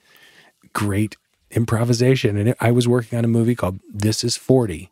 [0.74, 1.18] great
[1.52, 4.92] improvisation, and it, I was working on a movie called This Is 40,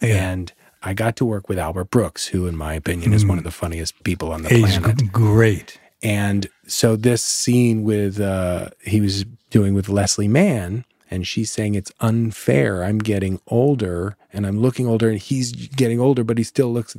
[0.00, 3.44] and I got to work with Albert Brooks, who, in my opinion, is one of
[3.44, 4.98] the funniest people on the He's planet.
[4.98, 5.78] g- great.
[6.02, 11.74] And so this scene with uh he was doing with Leslie Mann and she's saying
[11.74, 12.84] it's unfair.
[12.84, 16.96] I'm getting older and I'm looking older and he's getting older but he still looks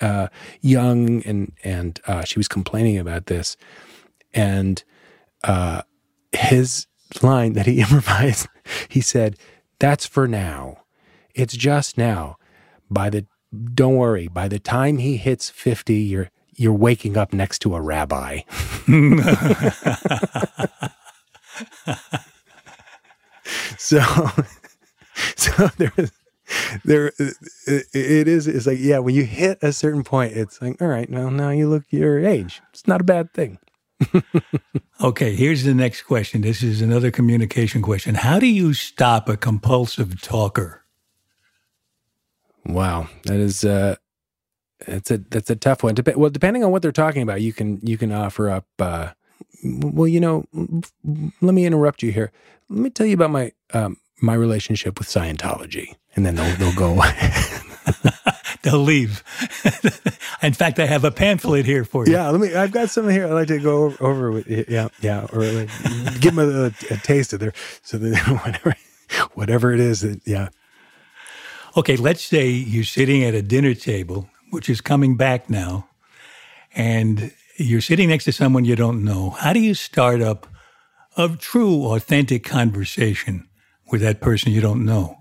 [0.00, 0.28] uh
[0.60, 3.56] young and and uh she was complaining about this
[4.34, 4.84] and
[5.44, 5.80] uh
[6.32, 6.86] his
[7.22, 8.46] line that he improvised
[8.88, 9.36] he said
[9.78, 10.82] that's for now.
[11.34, 12.36] It's just now.
[12.90, 13.26] By the
[13.74, 17.80] don't worry, by the time he hits 50 you're you're waking up next to a
[17.80, 18.40] rabbi.
[23.78, 24.00] so,
[25.36, 26.12] so there is,
[26.84, 27.12] there,
[27.66, 31.10] it, is, it's like, yeah, when you hit a certain point, it's like, all right,
[31.10, 32.62] well, now you look your age.
[32.72, 33.58] It's not a bad thing.
[34.98, 36.40] Okay, here's the next question.
[36.40, 38.14] This is another communication question.
[38.14, 40.85] How do you stop a compulsive talker?
[42.66, 43.08] Wow.
[43.24, 43.96] That is, uh,
[44.86, 45.94] that's a, that's a tough one.
[45.94, 49.10] Dep- well, depending on what they're talking about, you can, you can offer up, uh,
[49.64, 50.44] well, you know,
[51.40, 52.32] let me interrupt you here.
[52.68, 55.94] Let me tell you about my, um, my relationship with Scientology.
[56.14, 57.00] And then they'll, they'll go,
[58.62, 59.22] They'll leave.
[60.42, 62.14] In fact, I have a pamphlet here for you.
[62.14, 62.52] Yeah, let me.
[62.52, 63.26] I've got something here.
[63.26, 64.48] I'd like to go over, over with.
[64.48, 64.64] you.
[64.68, 65.70] Yeah, yeah, or like,
[66.20, 67.52] give them a, a taste of their
[67.82, 68.74] so that whatever,
[69.34, 70.48] whatever it is that yeah.
[71.76, 75.86] Okay, let's say you're sitting at a dinner table, which is coming back now,
[76.74, 79.30] and you're sitting next to someone you don't know.
[79.30, 80.46] How do you start up
[81.18, 83.46] a true, authentic conversation
[83.90, 85.18] with that person you don't know?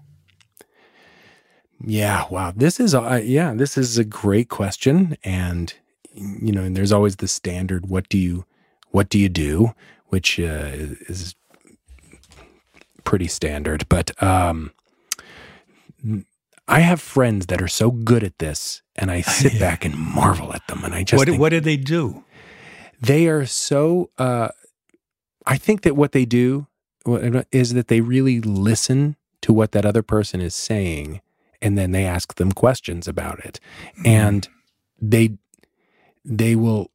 [1.86, 2.54] Yeah, wow.
[2.56, 5.74] This is yeah, this is a great question and
[6.14, 8.46] you know, and there's always the standard what do you
[8.92, 9.74] what do you do,
[10.08, 10.72] which uh,
[11.10, 11.36] is
[13.04, 14.72] pretty standard, but um
[16.68, 20.54] I have friends that are so good at this and I sit back and marvel
[20.54, 22.24] at them and I just What, think what do they do?
[23.02, 24.50] they are so uh
[25.46, 26.66] I think that what they do
[27.52, 31.22] is that they really listen to what that other person is saying
[31.62, 33.60] and then they ask them questions about it.
[34.04, 34.48] And
[35.00, 35.38] they
[36.24, 36.90] they will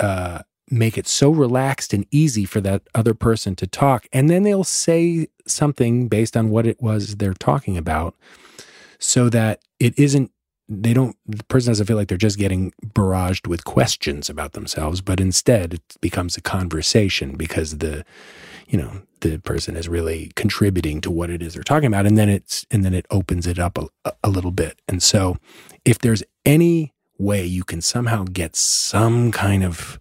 [0.00, 4.42] uh make it so relaxed and easy for that other person to talk and then
[4.42, 8.14] they'll say something based on what it was they're talking about
[8.98, 10.30] so that it isn't
[10.70, 15.00] they don't the person doesn't feel like they're just getting barraged with questions about themselves
[15.00, 18.04] but instead it becomes a conversation because the
[18.66, 22.16] you know the person is really contributing to what it is they're talking about and
[22.16, 24.80] then it's and then it opens it up a, a little bit.
[24.88, 25.36] And so
[25.84, 29.98] if there's any way you can somehow get some kind of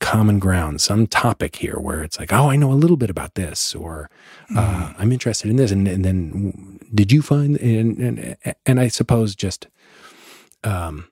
[0.00, 3.34] common ground some topic here where it's like oh i know a little bit about
[3.36, 4.10] this or
[4.54, 8.88] uh, i'm interested in this and, and then did you find and, and and i
[8.88, 9.66] suppose just
[10.62, 11.08] um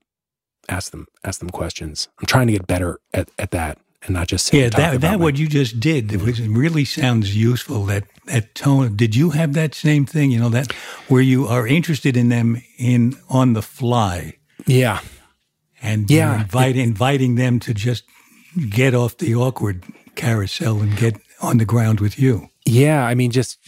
[0.68, 4.26] ask them ask them questions i'm trying to get better at, at that and not
[4.26, 7.84] just Yeah, that, that my- what you just did it it really sounds useful.
[7.84, 8.96] That that tone.
[8.96, 10.32] Did you have that same thing?
[10.32, 10.72] You know that
[11.06, 14.34] where you are interested in them in on the fly
[14.66, 14.98] yeah
[15.80, 16.40] and Yeah.
[16.42, 18.02] invite, inviting them to just
[18.70, 19.84] get off the awkward
[20.14, 22.48] carousel and get on the ground with you.
[22.64, 23.58] Yeah, I mean, just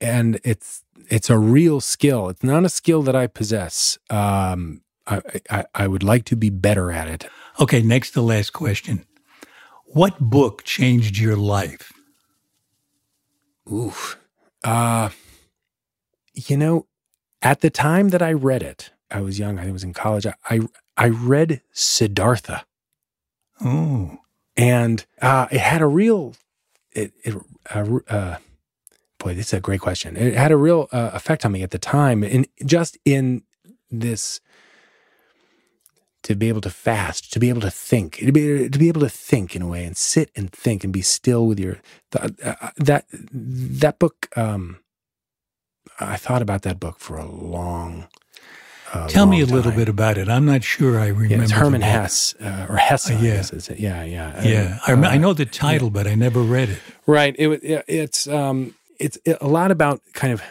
[0.00, 2.28] and it's it's a real skill.
[2.28, 3.98] It's not a skill that I possess.
[4.08, 7.26] Um, I, I I would like to be better at it.
[7.60, 9.04] Okay, next to last question.
[9.86, 11.92] What book changed your life?
[13.70, 14.18] Oof.
[14.64, 15.10] Uh,
[16.34, 16.86] you know,
[17.42, 19.58] at the time that I read it, I was young.
[19.58, 20.26] I was in college.
[20.26, 20.60] I I,
[20.96, 22.64] I read Siddhartha,
[23.62, 24.18] Oh,
[24.56, 26.34] and uh, it had a real
[26.92, 27.34] it it
[27.74, 28.36] uh, uh,
[29.18, 30.16] boy, this is a great question.
[30.16, 33.42] It had a real uh, effect on me at the time, and just in
[33.90, 34.40] this
[36.22, 39.00] to be able to fast, to be able to think, to be to be able
[39.02, 41.78] to think in a way, and sit and think and be still with your
[42.10, 44.28] th- uh, that that book.
[44.36, 44.80] Um,
[45.98, 48.08] I thought about that book for a long.
[48.92, 49.76] Uh, Tell me a little time.
[49.78, 50.28] bit about it.
[50.28, 51.34] I'm not sure I remember.
[51.36, 51.80] Yeah, it's Hermann.
[51.80, 53.10] Hesse uh, or Hesse.
[53.10, 53.34] Uh, I yeah.
[53.40, 53.78] it?
[53.78, 56.78] Yeah, yeah, Yeah, I, Uh, I know the title, but I never read it.
[57.06, 57.36] Right.
[57.38, 60.42] It, it it's um it's a lot about kind of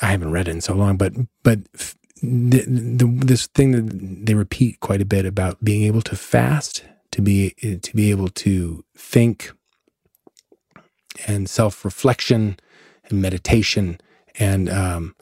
[0.00, 4.24] I haven't read it in so long, but but f- the, the, this thing that
[4.26, 7.50] they repeat quite a bit about being able to fast, to be
[7.82, 9.50] to be able to think,
[11.26, 12.56] and self reflection,
[13.10, 14.00] and meditation,
[14.38, 15.14] and um,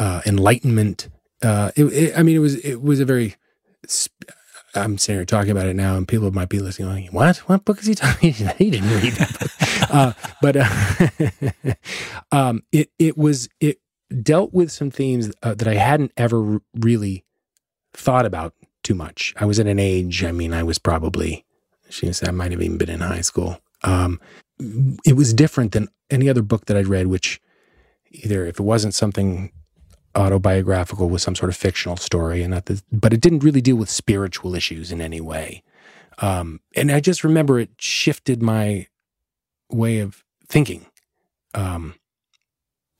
[0.00, 1.08] uh, enlightenment.
[1.42, 3.36] Uh, it, it, I mean, it was it was a very
[3.86, 4.32] sp-
[4.74, 7.38] I'm sitting here talking about it now, and people might be listening, like, "What?
[7.48, 8.34] What book is he talking?
[8.40, 11.74] About he didn't read that book." uh, but uh,
[12.32, 13.78] um, it it was it
[14.22, 17.24] dealt with some themes uh, that I hadn't ever r- really
[17.92, 19.34] thought about too much.
[19.36, 20.24] I was at an age.
[20.24, 21.44] I mean, I was probably,
[21.88, 23.60] she said, I might have even been in high school.
[23.82, 24.20] Um,
[25.06, 27.40] it was different than any other book that I'd read, which
[28.10, 29.52] either if it wasn't something
[30.16, 33.76] autobiographical with some sort of fictional story and not the, but it didn't really deal
[33.76, 35.62] with spiritual issues in any way.
[36.18, 38.86] Um, and i just remember it shifted my
[39.70, 40.86] way of thinking.
[41.54, 41.94] Um,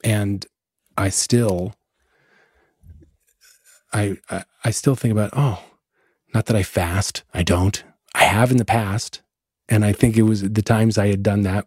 [0.03, 0.47] and
[0.97, 1.75] i still
[3.93, 5.63] I, I i still think about oh
[6.35, 7.85] not that i fast i don't.
[8.15, 9.23] I have in the past.
[9.69, 11.67] And i think it was the times i had done that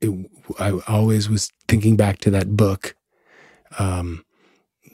[0.00, 2.94] it, i always was thinking back to that book.
[3.78, 4.24] Um,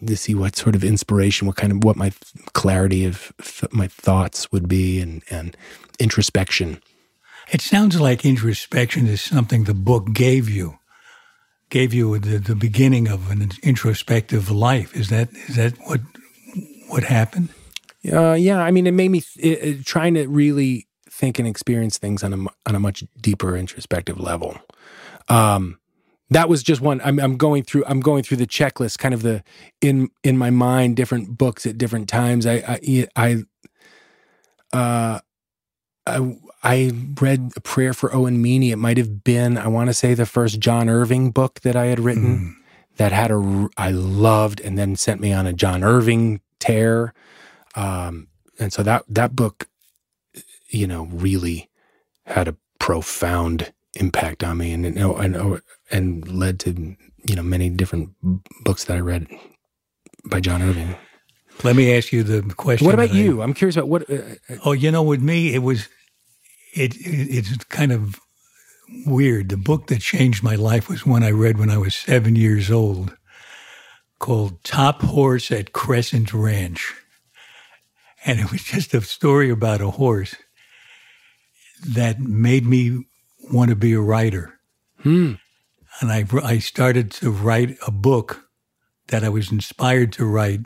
[0.07, 2.13] to see what sort of inspiration, what kind of what my
[2.53, 5.57] clarity of th- my thoughts would be, and and
[5.99, 6.81] introspection.
[7.53, 10.79] It sounds like introspection is something the book gave you,
[11.69, 14.95] gave you the, the beginning of an introspective life.
[14.97, 16.01] Is that is that what
[16.89, 17.49] what happened?
[18.11, 21.47] Uh, yeah, I mean, it made me th- it, it- trying to really think and
[21.49, 22.37] experience things on a
[22.69, 24.57] on a much deeper introspective level.
[25.29, 25.80] Um,
[26.31, 27.01] that was just one.
[27.05, 27.85] I'm, I'm going through.
[27.87, 29.43] I'm going through the checklist, kind of the
[29.81, 32.47] in in my mind, different books at different times.
[32.47, 32.79] I
[33.17, 33.43] I
[34.73, 35.21] I, uh,
[36.07, 38.71] I, I read a prayer for Owen Meany.
[38.71, 41.87] It might have been, I want to say, the first John Irving book that I
[41.87, 42.57] had written
[42.97, 47.13] that had a i loved, and then sent me on a John Irving tear.
[47.75, 48.29] Um,
[48.59, 49.69] and so that that book,
[50.69, 51.71] you know, really
[52.27, 55.61] had a profound impact on me, and and and,
[55.91, 58.11] and led to you know many different
[58.65, 59.27] books that I read
[60.25, 60.95] by John Irving.
[61.63, 62.87] Let me ask you the question.
[62.87, 63.43] What about that I- you?
[63.43, 64.11] I'm curious about what.
[64.11, 64.21] Uh,
[64.65, 65.89] Oh, you know, with me, it was
[66.75, 68.17] it, it it's kind of
[69.07, 69.49] weird.
[69.51, 72.71] The book that changed my life was one I read when I was seven years
[72.71, 73.15] old,
[74.19, 76.95] called "Top Horse at Crescent Ranch,"
[78.25, 80.35] and it was just a story about a horse
[81.87, 83.05] that made me
[83.53, 84.59] want to be a writer.
[85.03, 85.35] hmm.
[86.01, 88.49] And I I started to write a book
[89.09, 90.61] that I was inspired to write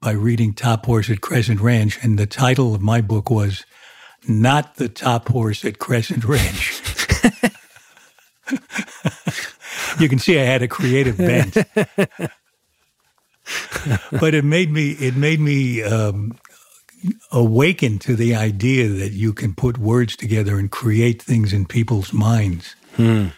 [0.00, 3.64] by reading Top Horse at Crescent Ranch, and the title of my book was
[4.28, 6.80] "Not the Top Horse at Crescent Ranch."
[10.00, 11.54] you can see I had a creative bent,
[14.12, 16.38] but it made me it made me um,
[17.32, 22.12] awaken to the idea that you can put words together and create things in people's
[22.12, 22.74] minds.
[22.96, 23.28] Hmm.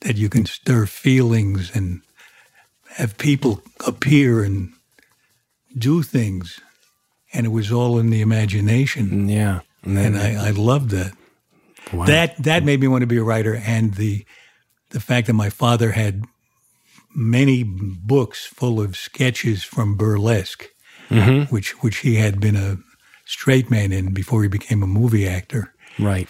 [0.00, 2.02] That you can stir feelings and
[2.96, 4.72] have people appear and
[5.76, 6.60] do things,
[7.32, 9.28] and it was all in the imagination.
[9.28, 11.12] Yeah, and, And I, I loved that.
[11.92, 12.06] Wow.
[12.06, 14.24] That that made me want to be a writer, and the
[14.90, 16.24] the fact that my father had
[17.14, 20.68] many books full of sketches from burlesque,
[21.08, 21.52] mm-hmm.
[21.52, 22.78] which which he had been a
[23.28, 25.72] straight man in before he became a movie actor.
[25.98, 26.28] right.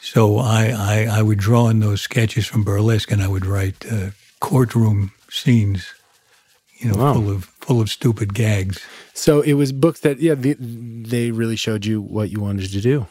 [0.00, 3.84] So I, I, I would draw in those sketches from burlesque, and I would write
[3.90, 5.92] uh, courtroom scenes,
[6.78, 7.14] you know, Wow.
[7.14, 8.78] full of full of stupid gags.
[9.12, 12.80] So it was books that yeah they, they really showed you what you wanted to
[12.80, 13.06] do.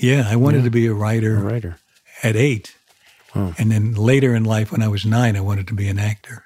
[0.00, 1.76] Yeah, I wanted to be a writer A writer.
[2.22, 2.74] at eight,
[3.34, 6.44] and then later in life, when I was nine, I wanted to be an actor.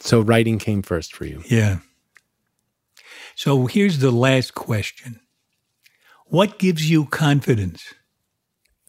[0.00, 1.42] So writing came first for you.
[1.48, 1.78] Yeah.
[3.36, 5.20] So here's the last question:
[6.28, 7.94] What gives you confidence?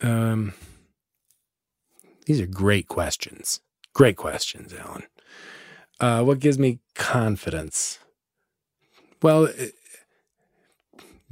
[0.02, 0.54] Um,
[2.26, 3.62] these are great questions.
[3.94, 5.04] Great questions, Alan.
[6.00, 8.00] Uh, what gives me confidence?
[9.22, 9.70] Well, eh,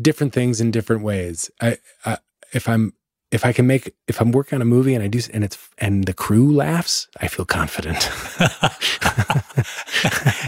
[0.01, 1.49] different things in different ways.
[1.61, 2.17] I, I
[2.53, 2.93] if I'm
[3.35, 5.57] if I can make if I'm working on a movie and I do and it's
[5.77, 8.09] and the crew laughs, I feel confident.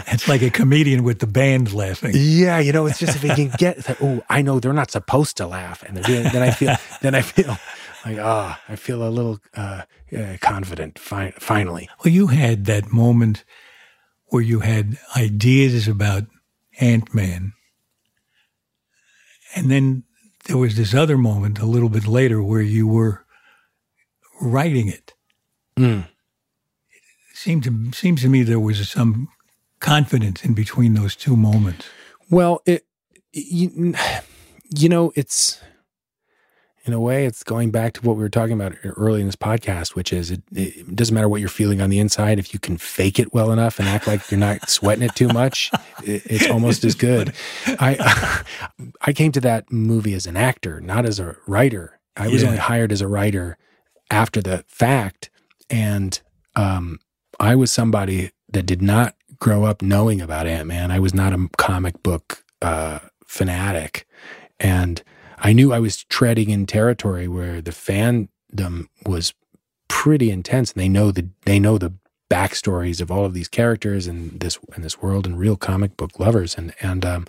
[0.08, 2.12] it's like a comedian with the band laughing.
[2.16, 4.90] Yeah, you know, it's just if they can get like, oh, I know they're not
[4.90, 6.24] supposed to laugh, and they're doing.
[6.32, 7.58] Then I feel then I feel
[8.06, 10.98] like ah, oh, I feel a little uh, yeah, confident.
[10.98, 11.90] Fi- finally.
[12.04, 13.44] Well, you had that moment
[14.28, 16.24] where you had ideas about
[16.80, 17.54] Ant Man,
[19.56, 20.04] and then
[20.48, 23.26] there was this other moment a little bit later where you were
[24.42, 25.14] writing it.
[25.78, 26.06] Mm.
[26.06, 29.28] It seemed to seems to me there was some
[29.80, 31.88] confidence in between those two moments.
[32.30, 32.86] Well, it
[33.34, 33.94] you,
[34.70, 35.62] you know it's
[36.88, 39.36] in a way, it's going back to what we were talking about early in this
[39.36, 42.40] podcast, which is it, it, doesn't matter what you're feeling on the inside.
[42.40, 45.28] If you can fake it well enough and act like you're not sweating it too
[45.28, 45.72] much,
[46.04, 47.34] it, it's almost as good.
[47.68, 48.44] I
[49.02, 52.00] I came to that movie as an actor, not as a writer.
[52.16, 52.50] I was yeah.
[52.50, 53.58] only hired as a writer
[54.10, 55.30] after the fact,
[55.70, 56.20] and
[56.56, 57.00] um,
[57.40, 60.92] I was somebody that did not grow up knowing about Ant Man.
[60.92, 64.08] I was not a comic book uh, fanatic,
[64.60, 65.04] and
[65.38, 69.34] I knew I was treading in territory where the fandom was
[69.88, 71.94] pretty intense, and they know the they know the
[72.30, 76.20] backstories of all of these characters and this in this world and real comic book
[76.20, 77.26] lovers, and and um,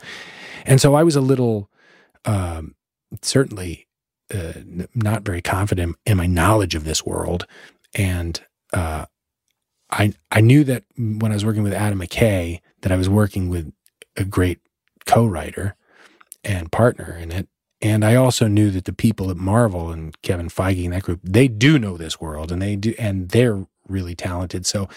[0.64, 1.70] and so I was a little
[2.24, 2.74] um,
[3.22, 3.86] certainly
[4.32, 4.54] uh,
[4.94, 7.46] not very confident in my knowledge of this world,
[7.94, 8.40] and
[8.72, 9.06] uh,
[9.90, 13.48] I I knew that when I was working with Adam McKay that I was working
[13.48, 13.72] with
[14.16, 14.60] a great
[15.06, 15.74] co-writer
[16.44, 17.48] and partner in it
[17.80, 21.20] and I also knew that the people at Marvel and Kevin Feige and that group,
[21.22, 24.66] they do know this world and they do, and they're really talented.
[24.66, 24.88] So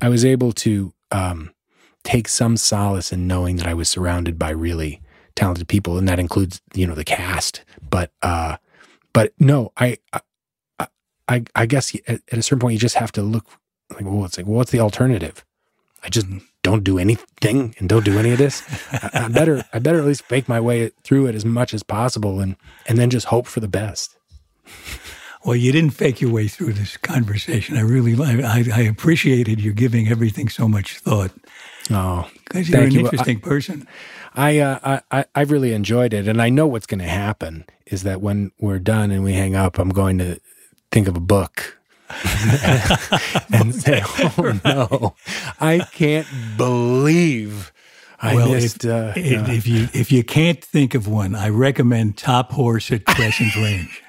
[0.00, 1.52] I was able to um,
[2.04, 5.02] take some solace in knowing that I was surrounded by really
[5.34, 7.64] talented people, and that includes, you know, the cast.
[7.88, 8.58] But, uh,
[9.12, 10.20] but no, I, I,
[11.28, 13.46] I, I guess at, at a certain point you just have to look
[13.90, 15.44] like, well, it's like, well, what's the alternative?
[16.02, 16.26] I just
[16.62, 18.62] don't do anything and don't do any of this.
[18.92, 21.82] I, I, better I better at least fake my way through it as much as
[21.82, 24.16] possible and and then just hope for the best.
[25.44, 27.76] Well, you didn't fake your way through this conversation.
[27.76, 31.30] I really I, I appreciated you giving everything so much thought.
[31.90, 33.00] Oh, because you're an you.
[33.00, 33.88] interesting I, person.
[34.34, 38.02] I, uh, I I really enjoyed it, and I know what's going to happen is
[38.04, 40.38] that when we're done and we hang up, I'm going to
[40.92, 41.79] think of a book
[43.52, 44.02] and say,
[44.38, 45.14] "Oh no,
[45.60, 47.72] I can't believe."
[48.22, 51.34] I well, missed, if, uh, if, uh, if, you if you can't think of one,
[51.34, 54.02] I recommend Top Horse at Crescent Ranch.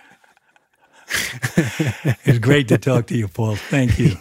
[2.26, 3.56] it's great to talk to you, Paul.
[3.56, 4.16] Thank you.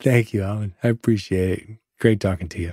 [0.00, 0.74] Thank you, Alan.
[0.82, 1.78] I appreciate it.
[1.98, 2.72] Great talking to you.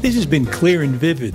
[0.00, 1.34] This has been Clear and Vivid.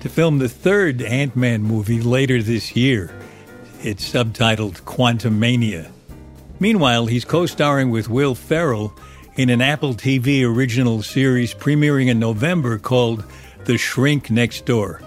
[0.00, 3.14] to film the third Ant Man movie later this year.
[3.82, 5.90] It's subtitled Quantumania.
[6.58, 8.94] Meanwhile, he's co starring with Will Ferrell
[9.36, 13.24] in an Apple TV original series premiering in November called
[13.64, 15.02] The Shrink Next Door.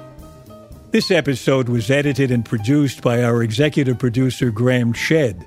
[0.91, 5.45] This episode was edited and produced by our executive producer Graham Chedd,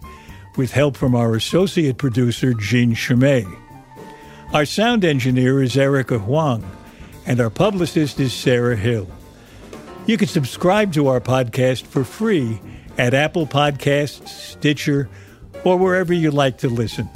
[0.57, 3.45] with help from our associate producer Jean Chimay.
[4.53, 6.65] Our sound engineer is Erica Huang,
[7.27, 9.09] and our publicist is Sarah Hill.
[10.07, 12.61] You can subscribe to our podcast for free
[12.97, 15.09] at Apple Podcasts, Stitcher,
[15.65, 17.11] or wherever you like to listen.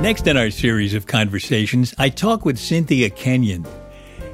[0.00, 3.66] Next in our series of conversations, I talk with Cynthia Kenyon.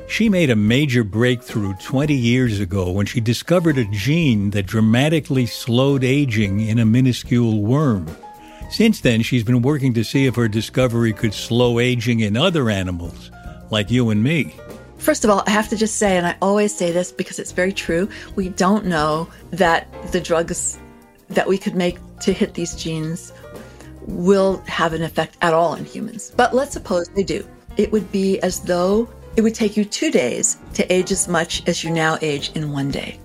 [0.09, 5.47] She made a major breakthrough 20 years ago when she discovered a gene that dramatically
[5.47, 8.07] slowed aging in a minuscule worm.
[8.70, 12.70] Since then, she's been working to see if her discovery could slow aging in other
[12.70, 13.32] animals,
[13.70, 14.54] like you and me.
[14.98, 17.50] First of all, I have to just say, and I always say this because it's
[17.50, 20.78] very true, we don't know that the drugs
[21.30, 23.32] that we could make to hit these genes
[24.02, 26.32] will have an effect at all in humans.
[26.36, 27.44] But let's suppose they do.
[27.76, 31.66] It would be as though it would take you two days to age as much
[31.68, 33.18] as you now age in one day.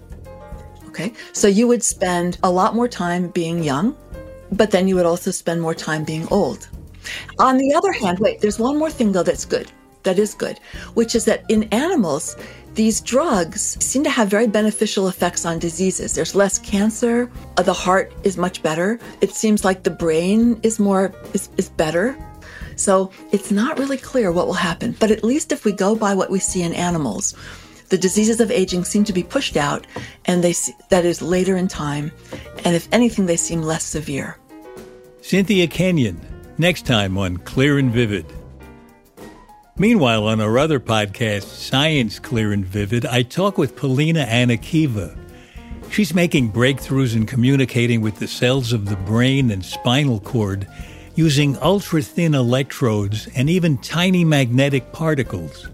[0.87, 3.97] Okay, so you would spend a lot more time being young
[4.55, 6.69] but then you would also spend more time being old.
[7.39, 9.71] On the other hand, wait, there's one more thing though that's good.
[10.03, 10.59] That is good,
[10.93, 12.35] which is that in animals,
[12.75, 16.13] these drugs seem to have very beneficial effects on diseases.
[16.13, 18.99] There's less cancer, uh, the heart is much better.
[19.21, 22.17] It seems like the brain is more is, is better.
[22.75, 26.13] So it's not really clear what will happen, but at least if we go by
[26.13, 27.33] what we see in animals,
[27.89, 29.87] the diseases of aging seem to be pushed out
[30.25, 30.53] and they
[30.89, 32.11] that is later in time
[32.65, 34.37] and if anything they seem less severe.
[35.27, 36.21] Cynthia Kenyon,
[36.59, 38.27] next time on Clear and Vivid.
[39.75, 45.17] Meanwhile, on our other podcast, Science Clear and Vivid, I talk with Polina Anikeeva.
[45.89, 50.67] She's making breakthroughs in communicating with the cells of the brain and spinal cord
[51.15, 55.69] using ultra thin electrodes and even tiny magnetic particles.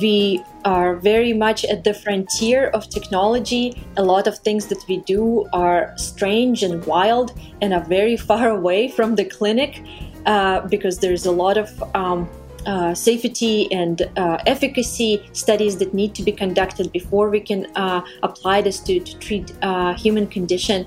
[0.00, 3.82] We are very much at the frontier of technology.
[3.96, 7.32] A lot of things that we do are strange and wild
[7.62, 9.82] and are very far away from the clinic
[10.26, 12.28] uh, because there's a lot of um,
[12.66, 18.00] uh, safety and uh, efficacy studies that need to be conducted before we can uh,
[18.24, 20.84] apply this to, to treat uh, human condition.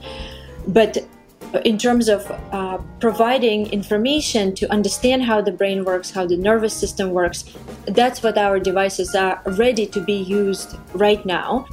[0.68, 0.97] But
[1.53, 6.73] in terms of uh, providing information to understand how the brain works, how the nervous
[6.73, 7.43] system works,
[7.87, 11.65] that's what our devices are ready to be used right now.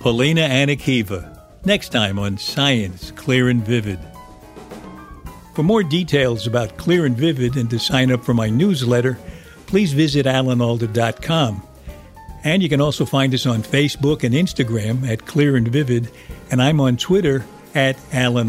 [0.00, 3.98] Polina Anikeeva, next time on Science Clear and Vivid.
[5.54, 9.18] For more details about Clear and Vivid and to sign up for my newsletter,
[9.66, 11.62] please visit alanalda.com.
[12.44, 16.10] And you can also find us on Facebook and Instagram at Clear and Vivid,
[16.50, 17.44] and I'm on Twitter
[17.74, 18.48] at Alan.